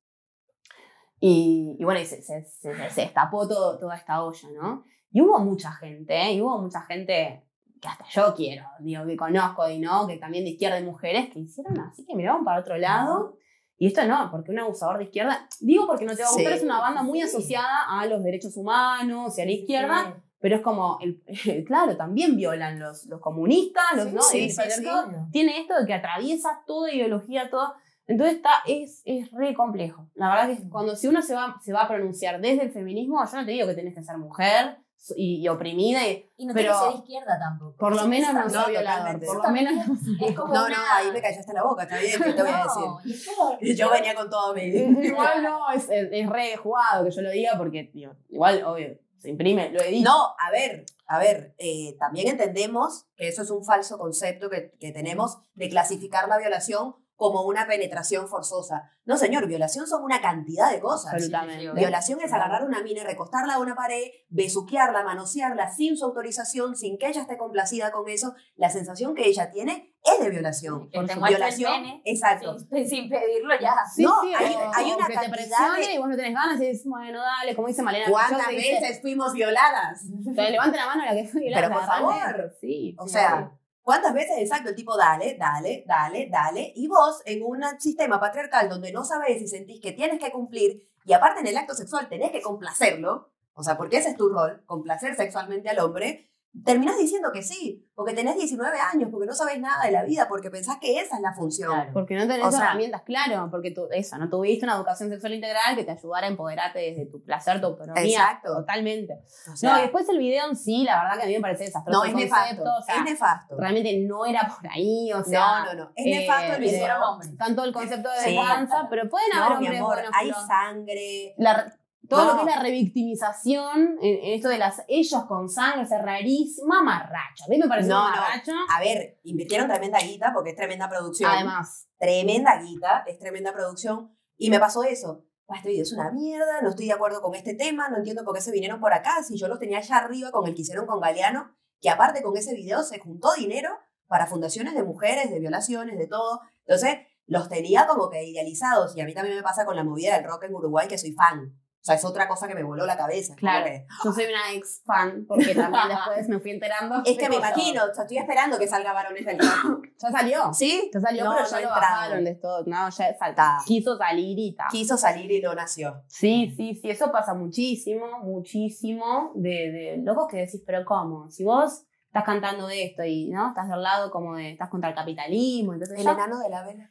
[1.21, 4.85] Y, bueno, se, se, destapó toda esta olla, ¿no?
[5.11, 6.33] Y hubo mucha gente.
[6.33, 7.48] Y hubo mucha gente
[7.81, 11.31] que hasta yo quiero, digo, que conozco y no, que también de izquierda hay mujeres
[11.31, 13.37] que hicieron así, que miraban para otro lado.
[13.81, 16.53] Y esto no, porque un abusador de izquierda, digo porque no te va a gustar,
[16.53, 16.59] Sí.
[16.59, 20.23] es una banda muy asociada a los derechos humanos y a la izquierda, Sí.
[20.41, 21.23] pero es como, el,
[21.67, 24.21] claro, también violan los, los comunistas, los, ¿no?
[24.23, 25.17] sí, El sí, patriarcado sí.
[25.31, 27.75] Tiene esto de que atraviesa toda ideología, todo.
[28.09, 30.09] Entonces está, es, es re complejo.
[30.15, 33.23] La verdad que cuando si uno se va, se va a pronunciar desde el feminismo,
[33.25, 34.79] yo no te digo que tenés que ser mujer
[35.17, 37.77] y, y oprimida, y, Y no Pero- tiene que ser de izquierda tampoco.
[37.77, 39.21] por lo menos no soy No, violador.
[39.25, 39.73] Por lo menos
[40.21, 42.51] es como No, no, una- ahí me callaste la boca, está bien, ¿qué te voy
[42.53, 43.25] a decir?
[43.39, 44.63] No, y Yo venía con todo mi.
[44.63, 48.99] Igual no, es, es, es re jugado que yo lo diga porque, digo, igual, obvio,
[49.19, 50.09] se imprime, lo he dicho.
[50.09, 54.73] No, a ver, a ver, eh, también entendemos que eso es un falso concepto que,
[54.79, 58.93] que tenemos de clasificar la violación como una penetración forzosa.
[59.05, 61.15] No, señor, violación son una cantidad de cosas.
[61.15, 61.73] Absolutamente.
[61.73, 66.77] Violación es agarrar una mina y recostarla a una pared, besuquearla, manosearla sin su autorización,
[66.77, 68.35] sin que ella esté complacida con eso.
[68.55, 70.89] La sensación que ella tiene es de violación.
[70.91, 72.03] Que te Por el violación, pene.
[72.05, 72.57] exacto.
[72.57, 73.75] Sin, sin pedirlo ya.
[73.93, 76.17] Sí, No, sí, hay- o- hay una que te cantidad presione de- y vos no
[76.17, 78.07] tenés ganas y dices, bueno, dale, como dice Malena.
[78.09, 80.03] ¿Cuántas veces fuimos violadas?
[80.37, 81.67] Te levante la mano la que fue violada.
[81.67, 82.55] Pero por favor.
[82.61, 82.95] Sí.
[82.97, 83.51] O sea.
[83.89, 86.75] ¿Cuántas veces exacto el tipo dale, dale, dale, dale?
[86.77, 90.87] Y vos en un sistema patriarcal donde no sabés y sentís que tienes que cumplir
[91.07, 94.29] y aparte en el acto sexual tenés que complacerlo, o sea, porque ese es tu
[94.29, 96.31] rol, complacer sexualmente al hombre,
[96.65, 100.27] terminás diciendo que sí, porque tenés 19 años, porque no sabés nada de la vida,
[100.29, 101.73] porque pensás que esa es la función.
[101.73, 101.91] Claro.
[101.93, 105.35] Porque no tenés O sea- herramientas, claro, porque tú, eso, no tuviste una educación sexual
[105.35, 108.03] integral que te ayudara a empoderarte desde tu placer, tu autonomía.
[108.05, 108.55] Exacto.
[108.55, 109.15] Totalmente.
[109.53, 111.41] O sea, no, y después el video en sí, la verdad que a mí me
[111.41, 111.99] parece desastroso.
[112.01, 113.57] no, es nefasto, concepto, o sea, es nefasto.
[113.59, 115.41] realmente no era por ahí, o sea.
[115.41, 117.01] no, no, no, es eh, nefasto el eh, video.
[117.05, 117.37] hombres.
[117.37, 118.37] Tanto el concepto de Sí.
[118.37, 121.35] venganza, pero pueden haber No, mi hombres amor, buenos, hay pero- sangre.
[121.37, 121.73] la-
[122.09, 122.31] todo No.
[122.33, 126.83] lo que es la revictimización, en, en esto de las ellos con sangre, es rarísima,
[126.83, 127.45] mamarracha.
[127.47, 128.53] A mí me parece No, mamarracha.
[128.75, 131.31] A ver, invirtieron tremenda guita porque es tremenda producción.
[131.31, 134.17] Además, tremenda guita, es tremenda producción.
[134.37, 135.25] Y me pasó eso.
[135.49, 138.25] "Ah, Este video es una mierda, no estoy de acuerdo con este tema, no entiendo
[138.25, 140.63] por qué se vinieron por acá, si yo los tenía allá arriba con el que
[140.63, 143.71] hicieron con Galeano, que aparte con ese video se juntó dinero
[144.07, 146.41] para fundaciones de mujeres, de violaciones, de todo.
[146.67, 148.97] Entonces, los tenía como que idealizados.
[148.97, 151.13] Y a mí también me pasa con la movida del rock en Uruguay, que soy
[151.13, 151.55] fan.
[151.81, 153.35] O sea, es otra cosa que me voló la cabeza.
[153.37, 153.65] Claro.
[153.65, 157.03] que- Yo soy una ex fan, porque también después me fui enterando.
[157.05, 159.87] es que me imagino, o sea, estoy esperando que salga varones del rock.
[160.01, 160.55] Ya salió.
[160.55, 160.91] ¿Sí?
[160.95, 162.63] Ya salió, No, pero ya lo bajaron de esto.
[162.67, 163.15] No, ya Ta.
[163.19, 163.59] falta.
[163.67, 164.67] Quiso salir y ta.
[164.71, 166.03] Quiso salir y no nació.
[166.07, 171.29] Sí, sí, sí, eso pasa muchísimo, muchísimo de, de locos que decís, pero ¿cómo?
[171.31, 174.95] Si vos estás cantando esto y no estás del lado como de estás contra el
[174.95, 176.91] capitalismo, entonces El ya- enano de la vela.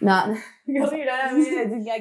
[0.00, 0.34] No, no,
[0.66, 1.30] qué horrible ahora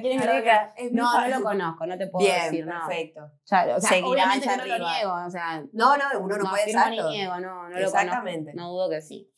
[0.01, 2.87] quién es No, no lo conozco, no te puedo Bien, decir, no.
[2.87, 3.21] perfecto.
[3.23, 6.65] O sea, Seguirá obviamente que no lo niego, o sea, No, no, uno no, puede
[6.65, 7.09] ni exacto.
[7.09, 8.53] niego, no, no lo Exactamente.
[8.53, 9.29] No dudo que sí.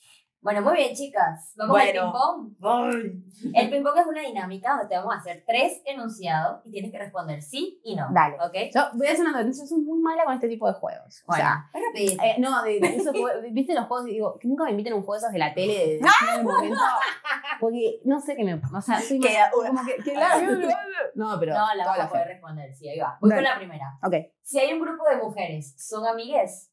[0.42, 1.54] Bueno, muy bien, chicas.
[1.56, 2.02] Vamos Bueno.
[2.02, 3.54] al ping-pong.
[3.54, 6.98] El ping-pong es una dinámica donde te vamos a hacer tres enunciados y tienes que
[6.98, 8.08] responder sí y no.
[8.12, 8.38] Dale.
[8.44, 8.54] ¿Ok?
[8.74, 11.24] Yo voy a hacer una advertencia, yo soy muy mala con este tipo de juegos.
[11.28, 11.70] O sea.
[11.94, 14.06] Eh, no, de, de esos juegos- ¿viste los juegos?
[14.08, 16.02] Digo, que nunca me inviten a un juego esos de la tele de, de.
[17.60, 18.56] Porque no sé qué me.
[18.56, 20.14] O sea, soy Que más- una- como que, que
[21.16, 21.54] No, pero.
[21.54, 22.74] no, la vas a poder responder.
[22.76, 23.18] Sí, ahí va.
[23.22, 23.44] Voy Dale.
[23.44, 24.00] con la primera.
[24.04, 24.16] Ok.
[24.42, 26.72] Si hay un grupo de mujeres, ¿son amigues?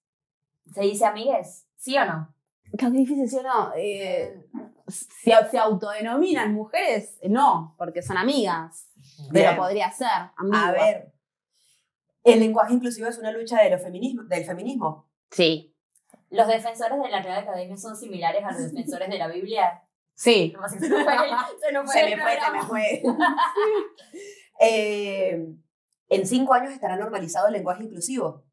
[0.73, 1.67] ¿Se dice amigues?
[1.77, 2.35] ¿Sí o no?
[2.77, 3.73] Claro, qué difícil, ¿sí o no?
[3.77, 4.47] Eh,
[4.89, 8.91] si se autodenominan mujeres, eh, no, porque son amigas.
[9.33, 9.57] Pero Bien.
[9.57, 10.09] podría ser.
[10.09, 11.13] A ver.
[12.25, 15.09] El lenguaje inclusivo es una lucha de los feminismo, del feminismo.
[15.31, 15.75] Sí.
[16.31, 19.83] ¿Los defensores de la Real Academia son similares a los defensores de la Biblia?
[20.15, 20.53] Sí.
[20.53, 21.07] Se fue, se fue me
[21.87, 23.03] fue, se me fue.
[24.61, 25.55] Eh,
[26.09, 28.45] en cinco años estará normalizado el lenguaje inclusivo.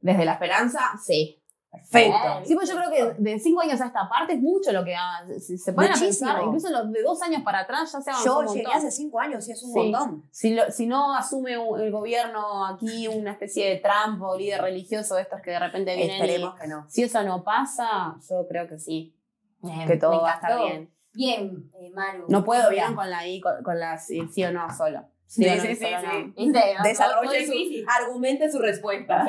[0.00, 1.37] Desde la esperanza, sí.
[1.70, 2.16] Perfecto.
[2.46, 4.94] Sí, pues yo creo que de cinco años a esta parte es mucho lo que
[4.96, 5.76] ha- se, Muchísimo.
[5.76, 8.90] pensar, incluso los de dos años para atrás ya se avanzó Yo un llegué hace
[8.90, 9.78] cinco años y es un Sí.
[9.78, 10.24] montón.
[10.30, 14.62] Si, lo- si no asume un- el gobierno aquí una especie de Trump o líder
[14.62, 16.86] religioso de estos que de repente vienen Esperemos y- que no.
[16.88, 19.14] si eso no pasa, yo creo que sí,
[19.60, 20.90] Bien, que todo va a estar bien.
[21.12, 22.26] Bien, eh, Maru.
[22.28, 22.70] No puedo.
[22.70, 22.94] ¿vieron?
[22.94, 25.04] Con la I, con, con la sí, sí o no solo.
[25.28, 26.32] Sí, sí, sí, sí.
[26.52, 27.52] Todo- Desarrolle su,
[27.86, 29.24] argumente su respuesta.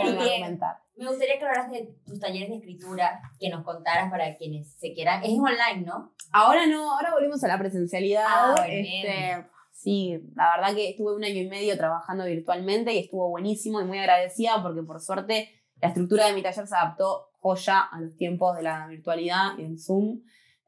[0.96, 4.94] Me gustaría que hablaras de tus talleres de escritura, que nos contaras para quienes se
[4.94, 5.22] quieran.
[5.24, 6.14] Es online, ¿no?
[6.32, 8.26] Ahora no, ahora volvimos a la presencialidad.
[8.28, 13.30] Ah, este, sí, la verdad que estuve un año y medio trabajando virtualmente y estuvo
[13.30, 15.50] buenísimo y muy agradecida porque por suerte
[15.82, 19.64] la estructura de mi taller se adaptó joya a los tiempos de la virtualidad y
[19.64, 20.20] en Zoom.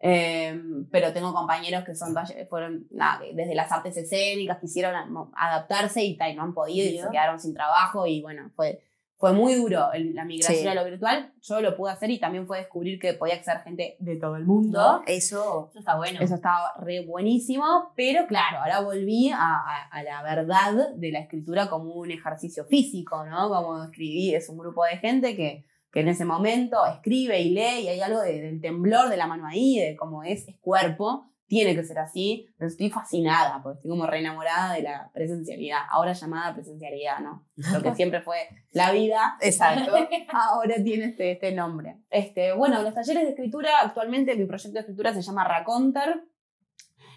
[0.04, 0.60] Eh,
[0.92, 2.16] pero tengo compañeros que son
[2.50, 4.96] fueron nada, desde las artes escénicas, quisieron
[5.36, 8.82] adaptarse y, y no han podido y se quedaron sin trabajo y bueno, fue,
[9.18, 10.68] fue muy duro el- la migración Sí.
[10.68, 11.32] a lo virtual.
[11.44, 14.46] Yo lo pude hacer y también fue descubrir que podía acceder gente de todo el
[14.46, 15.04] mundo.
[15.06, 15.68] Eso.
[15.70, 16.20] Eso está bueno.
[16.20, 21.20] Eso estaba re buenísimo, pero claro, ahora volví a, a- a la verdad de la
[21.20, 23.50] escritura como un ejercicio físico, ¿no?
[23.50, 27.82] Como escribí, es un grupo de gente que, que en ese momento escribe y lee
[27.84, 31.28] y hay algo de- del temblor de la mano ahí, de cómo es, es cuerpo,
[31.48, 35.80] tiene que ser así, pero estoy fascinada, porque estoy como re enamorada de la presencialidad,
[35.92, 37.46] ahora llamada presencialidad, ¿no?
[37.58, 38.38] Lo que siempre fue
[38.72, 39.92] la vida, Exacto.
[40.34, 41.98] ahora tiene este, este nombre.
[42.10, 46.24] Este, bueno, los talleres de escritura, actualmente mi proyecto de escritura se llama Raconter.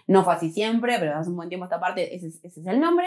[0.09, 2.67] No fue así siempre, pero hace un buen tiempo esta parte, ese, es- ese es
[2.67, 3.07] el nombre.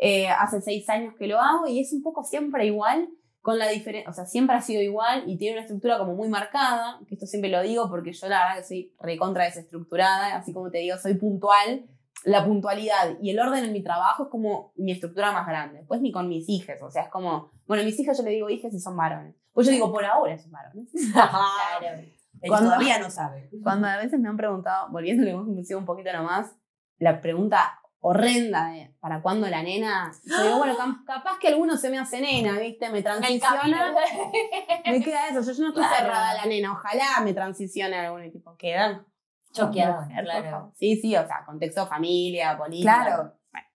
[0.00, 3.08] Eh, hace seis años que lo hago y es un poco siempre igual,
[3.48, 6.28] con la diferencia, o sea, siempre ha sido igual y tiene una estructura como muy
[6.28, 10.52] marcada, que esto siempre lo digo porque yo la verdad que soy recontra desestructurada, así
[10.52, 11.86] como te digo, soy puntual.
[12.24, 15.78] La puntualidad y el orden en mi trabajo es como mi estructura más grande.
[15.78, 18.50] Después ni con mis hijas, o sea, es como, bueno, mis hijas yo le digo
[18.50, 19.34] hijas y son varones.
[19.54, 20.90] Pues yo digo, por ahora son varones.
[21.10, 22.02] Claro.
[22.46, 23.48] Cuando- todavía no sabe.
[23.62, 26.54] Cuando a veces me han preguntado, volviendo un poquito nomás,
[26.98, 30.12] la pregunta horrenda de ¿para cuándo la nena?
[30.24, 30.76] Yo digo, bueno,
[31.06, 32.88] capaz que alguno se me hace nena, ¿viste?
[32.90, 33.94] Me transiciona.
[34.86, 35.40] Me queda eso.
[35.42, 35.96] Yo, yo no estoy Claro.
[35.96, 36.72] cerrada a la nena.
[36.72, 39.04] Ojalá me transicione alguno y tipo, queda.
[39.52, 40.72] Choqueado, Mujer, claro.
[40.76, 43.02] Sí, sí, o sea, contexto familia, política.
[43.04, 43.34] Claro.
[43.50, 43.66] Bueno.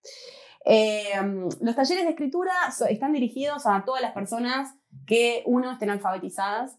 [0.64, 1.12] Eh,
[1.60, 2.52] los talleres de escritura
[2.88, 4.74] están dirigidos a todas las personas
[5.06, 6.78] que, uno, estén alfabetizadas,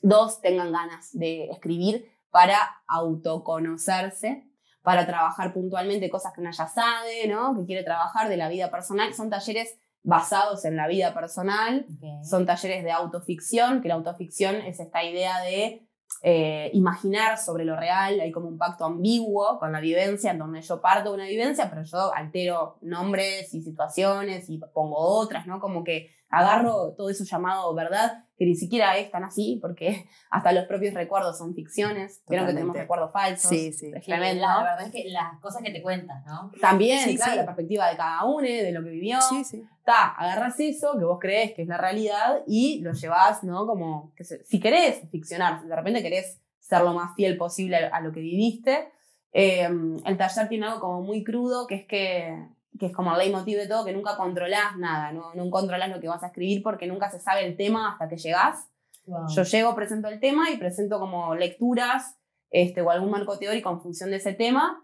[0.00, 2.56] dos, tengan ganas de escribir para
[2.86, 4.48] autoconocerse,
[4.84, 7.56] para trabajar puntualmente cosas que uno ya sabe, ¿no?
[7.56, 9.14] que quiere trabajar de la vida personal.
[9.14, 11.86] Son talleres basados en la vida personal,
[12.22, 15.88] son talleres de autoficción, que la autoficción es esta idea de
[16.20, 20.60] eh, imaginar sobre lo real, hay como un pacto ambiguo con la vivencia, en donde
[20.60, 25.60] yo parto de una vivencia, pero yo altero nombres y situaciones y pongo otras, ¿no?
[25.60, 30.52] Como que agarro todo eso llamado verdad, que ni siquiera es tan así, porque hasta
[30.52, 33.48] los propios recuerdos son ficciones, vieron que tenemos recuerdos falsos.
[33.50, 33.92] Sí, sí.
[33.94, 34.40] Es Sí, tremendo.
[34.42, 36.50] la verdad es que las cosas que te cuentas, ¿no?
[36.60, 37.38] También, Sí, claro, sí.
[37.38, 39.20] la perspectiva de cada uno, de lo que vivió.
[39.20, 39.62] Sí, sí.
[39.84, 43.66] Ta, agarras eso que vos crees que es la realidad y lo llevás, ¿no?
[43.66, 47.76] Como, que se- si querés ficcionar, si de repente querés ser lo más fiel posible
[47.76, 48.88] a, a lo que viviste.
[49.36, 49.68] Eh,
[50.06, 52.34] el taller tiene algo como muy crudo, que es que,
[52.78, 56.00] que es como el leitmotiv de todo, que nunca controlás nada, no, no controlás lo
[56.00, 58.68] que vas a escribir porque nunca se sabe el tema hasta que llegás.
[59.06, 62.18] Yo llego, presento el tema y presento como lecturas
[62.50, 64.82] este, o algún marco teórico en función de ese tema.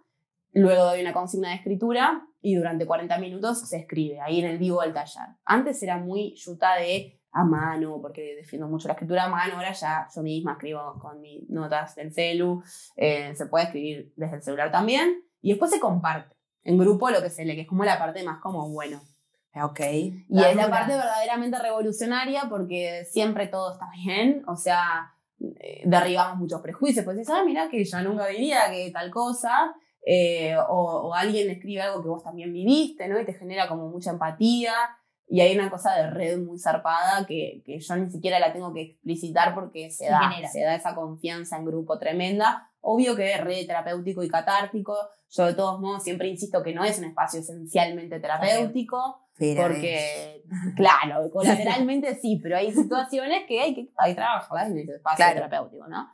[0.53, 4.59] Luego doy una consigna de escritura y durante 40 minutos se escribe ahí en el
[4.59, 5.37] vivo del taller.
[5.45, 9.73] Antes era muy yuta de a mano, porque defiendo mucho la escritura a mano, ahora
[9.73, 12.63] ya yo misma escribo con mis notas del celu,
[12.97, 17.23] eh, se puede escribir desde el celular también, y después se comparte en grupo lo
[17.23, 19.01] que se lee, que es como la parte más como, bueno,
[19.63, 19.81] Ok.
[19.81, 25.13] y es la parte verdaderamente revolucionaria porque siempre todo está bien, o sea,
[25.61, 29.75] eh, derribamos muchos prejuicios, pues dices, ah, mira que yo nunca diría que tal cosa,
[30.07, 33.19] eh, o, o alguien escribe algo que vos también viviste, ¿no?
[33.21, 34.73] Y te genera como mucha empatía,
[35.33, 38.73] y hay una cosa de red muy zarpada que, que yo ni siquiera la tengo
[38.75, 40.49] que explicitar porque se, Se da, genera.
[40.49, 42.70] se da esa confianza en grupo tremenda.
[42.83, 44.97] Obvio que es re terapéutico y catártico.
[45.31, 50.43] Yo de todos modos siempre insisto que no es un espacio esencialmente terapéutico, Pero porque,
[50.77, 55.35] claro, colateralmente sí, pero hay situaciones que hay que, hay trabajarlas en ese espacio Claro.
[55.35, 56.09] terapéutico, ¿no?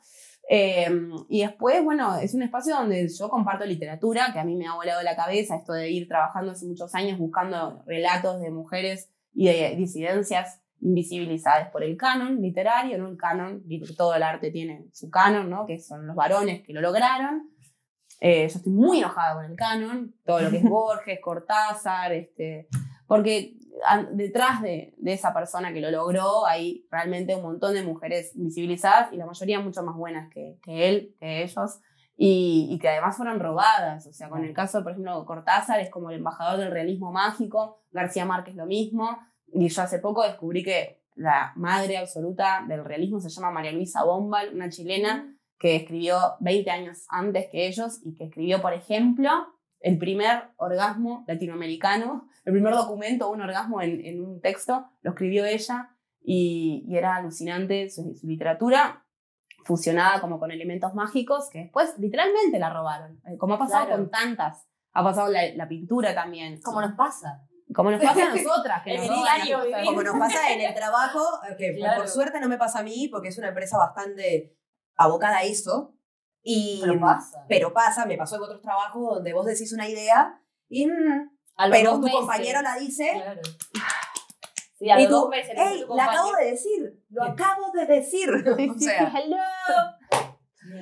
[0.49, 0.89] Eh,
[1.29, 4.75] y después, bueno, es un espacio donde yo comparto literatura, que a mí me ha
[4.75, 9.47] volado la cabeza esto de ir trabajando hace muchos años buscando relatos de mujeres y
[9.47, 13.09] de disidencias invisibilizadas por el canon literario, ¿no?
[13.09, 13.63] El canon,
[13.97, 15.67] todo el arte tiene su canon, ¿no?
[15.67, 17.51] Que son los varones que lo lograron.
[18.21, 22.69] Eh, yo estoy muy enojada con el canon, todo lo que es Borges, Cortázar, este,
[23.07, 23.57] porque
[24.13, 29.13] detrás de, de esa persona que lo logró hay realmente un montón de mujeres visibilizadas
[29.13, 31.81] y la mayoría mucho más buenas que, que él, que ellos,
[32.17, 34.07] y, y que además fueron robadas.
[34.07, 37.83] O sea, con el caso, por ejemplo, Cortázar es como el embajador del realismo mágico,
[37.91, 39.19] García Márquez lo mismo,
[39.53, 44.05] y yo hace poco descubrí que la madre absoluta del realismo se llama María Luisa
[44.05, 49.31] Bombal, una chilena que escribió 20 años antes que ellos y que escribió, por ejemplo,
[49.81, 55.45] el primer orgasmo latinoamericano, el primer documento, un orgasmo en, en un texto, lo escribió
[55.47, 55.91] ella
[56.23, 59.05] y, y era alucinante su, su literatura
[59.65, 64.03] fusionada como con elementos mágicos que después literalmente la robaron, eh, como ha pasado Claro.
[64.03, 64.67] con tantas.
[64.93, 66.61] Ha pasado la, la pintura también.
[66.63, 67.43] Como nos pasa.
[67.77, 69.61] Como nos pasa a nosotras, que El nos diario.
[69.85, 71.99] Como nos pasa en el trabajo, eh, que Claro.
[72.03, 74.57] por suerte no me pasa a mí, porque es una empresa bastante
[74.97, 75.93] abocada a eso.
[76.43, 77.45] Y, Pero pasa.
[77.49, 81.31] pero pasa, me pasó en otros trabajos donde vos decís una idea y mm,
[81.73, 82.19] pero tu meses.
[82.19, 83.41] compañero la dice Claro.
[84.79, 88.29] Sí, a y tú, meses hey, la acabo de decir, lo acabo de decir.
[88.31, 89.37] o sea, Hello.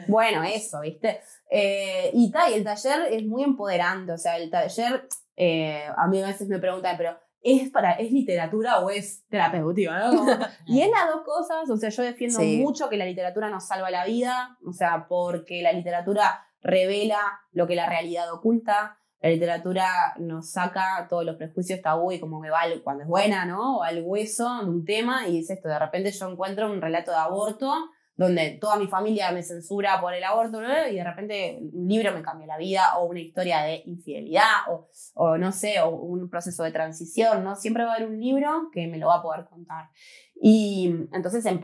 [0.08, 1.20] Bueno, eso, ¿viste?
[1.50, 6.06] Eh, y, ta, y el taller es muy empoderante, o sea, el taller, eh, a
[6.06, 9.98] mí a veces me preguntan, pero ¿es, para, ¿es literatura o es terapéutica?
[9.98, 10.16] ¿no?
[10.16, 10.32] Como-
[10.66, 12.58] y es las dos cosas, o sea, yo defiendo Sí.
[12.58, 17.20] mucho que la literatura nos salva la vida, o sea, porque la literatura revela
[17.52, 19.86] lo que la realidad oculta, la literatura
[20.18, 23.78] nos saca todos los prejuicios tabú y como que va al- cuando es buena, ¿no?
[23.78, 27.10] O al hueso de un tema y es esto, de repente yo encuentro un relato
[27.10, 27.72] de aborto
[28.16, 32.22] donde toda mi familia me censura por el aborto y de repente un libro me
[32.22, 36.62] cambia la vida o una historia de infidelidad o, o no sé, o un proceso
[36.62, 37.56] de transición, ¿no?
[37.56, 39.90] Siempre va a haber un libro que me lo va a poder contar.
[40.40, 41.60] Y entonces em,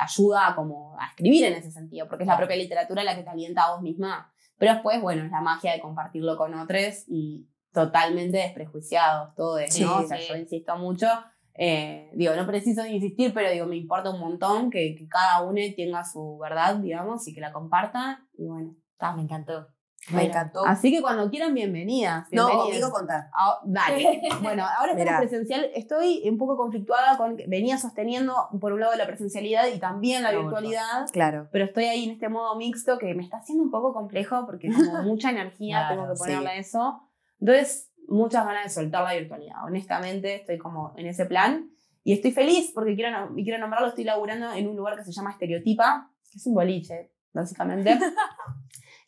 [0.00, 3.30] ayuda como a escribir en ese sentido, porque es la propia literatura la que te
[3.30, 4.32] alienta a vos misma.
[4.58, 9.66] Pero después, bueno, es la magia de compartirlo con otros y totalmente desprejuiciados todos, ¿no?
[9.70, 10.26] Sí, o sea, sí.
[10.28, 11.06] yo insisto mucho.
[11.54, 15.60] Eh, digo, no preciso insistir, pero digo, me importa un montón que, que cada uno
[15.76, 18.24] tenga su verdad, digamos, y que la comparta.
[18.36, 18.74] Y bueno,
[19.04, 19.66] Ah, me encantó.
[20.10, 20.64] me Bueno, encantó.
[20.64, 22.28] Así que cuando quieran, bienvenidas.
[22.30, 23.30] No, conmigo contar.
[23.34, 24.22] Ah, dale.
[24.42, 25.68] Bueno, ahora estamos presencial.
[25.74, 30.30] Estoy un poco conflictuada con venía sosteniendo por un lado la presencialidad y también la
[30.30, 31.08] virtualidad.
[31.12, 31.48] Claro.
[31.50, 34.70] Pero estoy ahí en este modo mixto que me está haciendo un poco complejo porque
[34.72, 36.22] como mucha energía Claro, tengo que sí.
[36.22, 37.00] ponerle a eso.
[37.40, 39.64] Entonces, muchas ganas de soltar la virtualidad.
[39.64, 41.68] Honestamente, estoy como en ese plan.
[42.04, 43.88] Y estoy feliz porque quiero, quiero nombrarlo.
[43.88, 47.98] Estoy laburando en un lugar que se llama Estereotipa, que es un boliche, básicamente.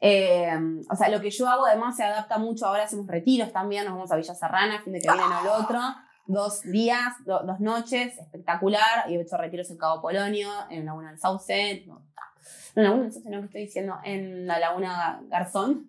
[0.00, 0.50] Eh,
[0.90, 2.66] o sea, lo que yo hago además se adapta mucho.
[2.66, 3.84] Ahora hacemos retiros también.
[3.84, 5.78] Nos vamos a Villa Serrana, fin de que viene el otro.
[6.26, 9.08] Dos días, do- dos noches, espectacular.
[9.08, 11.84] Y he hecho retiros en Cabo Polonio, en Laguna del Sauce.
[11.86, 15.86] No, no, en Laguna del Sauce no, que estoy diciendo, en la Laguna Garzón.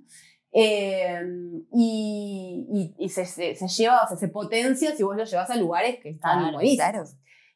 [0.57, 1.21] Eh,
[1.73, 5.49] y y, y se, se, se lleva, o sea, se potencia si vos lo llevas
[5.49, 6.89] a lugares que están Claro, buenísimos.
[6.91, 7.03] claro.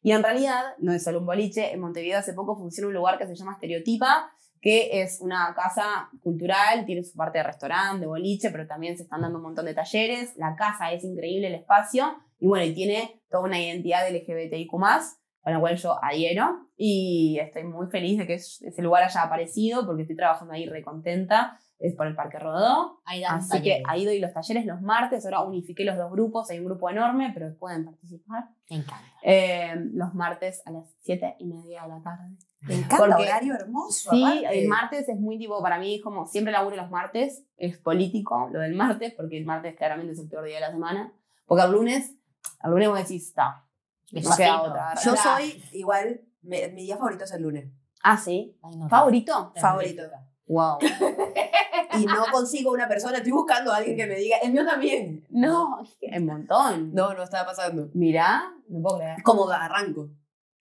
[0.02, 3.18] Y en realidad, no es solo un boliche, en Montevideo hace poco funciona un lugar
[3.18, 4.30] que se llama Estereotipa,
[4.62, 9.02] que es una casa cultural, tiene su parte de restaurante, de boliche, pero también se
[9.04, 10.36] están dando un montón de talleres.
[10.36, 15.52] La casa es increíble, el espacio, y bueno, y tiene toda una identidad LGBTIQ, con
[15.52, 16.66] la cual yo adhiero.
[16.82, 20.64] y estoy muy feliz de que es- ese lugar haya aparecido porque estoy trabajando ahí
[20.66, 21.58] recontenta.
[21.80, 23.00] Es por el Parque Rodó.
[23.06, 23.82] Ahí dan Así que talleres.
[23.88, 25.24] ahí doy los talleres los martes.
[25.24, 26.50] Ahora unifiqué los dos grupos.
[26.50, 28.50] Hay un grupo enorme, pero pueden participar.
[28.68, 29.02] Me encanta.
[29.22, 32.36] Eh, los martes a las 7 y media de la tarde.
[32.60, 34.10] Me encanta, Porque- horario hermoso.
[34.10, 34.60] Sí, aparte.
[34.62, 38.60] el martes es muy tipo, para mí, como siempre laburo los martes, es político lo
[38.60, 41.12] del martes, porque el martes claramente es el peor día de la semana.
[41.46, 42.14] Porque el lunes,
[42.62, 43.64] el lunes vos decís, está,
[44.12, 44.94] no queda otra.
[45.02, 47.72] Yo soy igual, me- mi día favorito es el lunes.
[48.02, 48.54] Ah, sí.
[48.62, 49.52] Ay, no, ¿Favorito?
[49.56, 50.02] Favorito.
[50.46, 50.78] Wow.
[51.98, 55.26] Y no consigo una persona, estoy buscando a alguien que me diga, el mío también.
[55.30, 56.94] No, un montón.
[56.94, 57.88] No, no estaba pasando.
[57.94, 59.22] Mirá, no puedo creer.
[59.22, 60.10] Como arranco.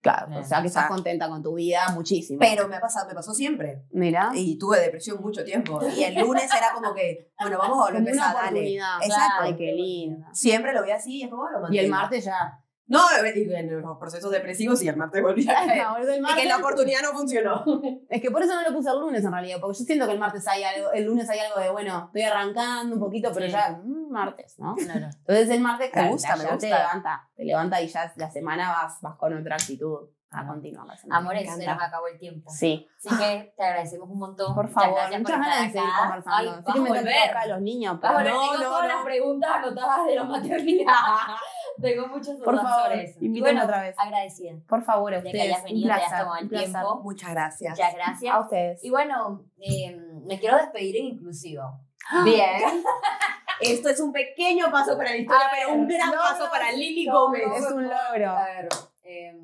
[0.01, 0.41] Claro, Bien.
[0.41, 2.39] o sea que estás sea, contenta con tu vida muchísimo.
[2.39, 3.83] Pero me ha pasado, me pasó siempre.
[3.91, 4.31] Mirá.
[4.33, 5.79] Y tuve depresión mucho tiempo.
[5.95, 8.75] Y el lunes era como que, bueno, vamos a volver a empezar, dale.
[8.75, 9.41] Exacto.
[9.41, 10.27] Ay, qué linda.
[10.33, 11.83] Siempre lo vi así y es como, lo Y mantengo.
[11.83, 12.60] el martes ya.
[12.91, 12.99] No,
[13.35, 15.65] y en los procesos depresivos y el martes volví a.
[15.95, 17.63] No, Y que la oportunidad no funcionó.
[18.09, 20.11] Es que por eso no lo puse el lunes en realidad, porque yo siento que
[20.13, 23.45] el martes hay algo, el lunes hay algo de, bueno, estoy arrancando un poquito, pero
[23.45, 23.51] Sí.
[23.53, 24.75] ya, mm, martes, ¿no?
[24.75, 25.07] Claro.
[25.19, 26.67] Entonces el martes, claro, gusta, me te gusta.
[26.67, 30.95] levanta, te levanta y ya la semana vas, vas con otra actitud a continuar la
[30.97, 31.19] semana.
[31.19, 32.49] Amores, se nos acabó el tiempo.
[32.51, 34.53] Sí, Así que te agradecemos un montón.
[34.55, 36.01] por Muchas favor, gracias muchas por ganas de estar seguir acá.
[36.03, 36.51] conversando.
[36.67, 37.37] Ay, que me volver.
[37.37, 38.87] a los niños, pero No, tengo no, todas no.
[38.95, 40.93] las preguntas anotadas de la maternidad.
[41.81, 43.19] Tengo muchas dudas Por favor, sobre eso.
[43.19, 43.95] Bueno, otra vez.
[43.97, 44.53] agradecida.
[44.67, 47.01] por favor, a De que ustedes, hayas venido, te hayas tomado el tiempo.
[47.03, 47.71] Muchas gracias.
[47.71, 48.33] Muchas gracias.
[48.33, 48.83] A ustedes.
[48.83, 49.95] Y bueno, eh,
[50.25, 51.79] me quiero despedir en inclusivo.
[52.23, 52.83] Bien.
[53.61, 56.71] Esto es un pequeño paso para la historia, pero un gran no, paso no, para
[56.71, 57.43] Lili no, Gómez.
[57.55, 58.31] Es un logro.
[58.31, 58.69] A ver,
[59.03, 59.39] eh,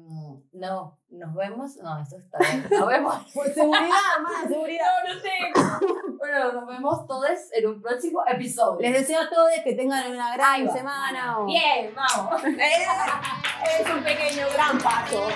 [0.53, 1.75] no, nos vemos.
[1.77, 2.67] No, esto está bien.
[2.69, 3.15] Nos vemos.
[3.33, 4.85] Por seguridad, más seguridad.
[5.07, 6.17] No, no tengo.
[6.17, 8.81] Bueno, nos vemos todos en un próximo episodio.
[8.81, 11.37] Les deseo a todos que tengan una gran semana.
[11.45, 12.41] Bien, vamos.
[13.79, 15.27] Es un pequeño gran paso.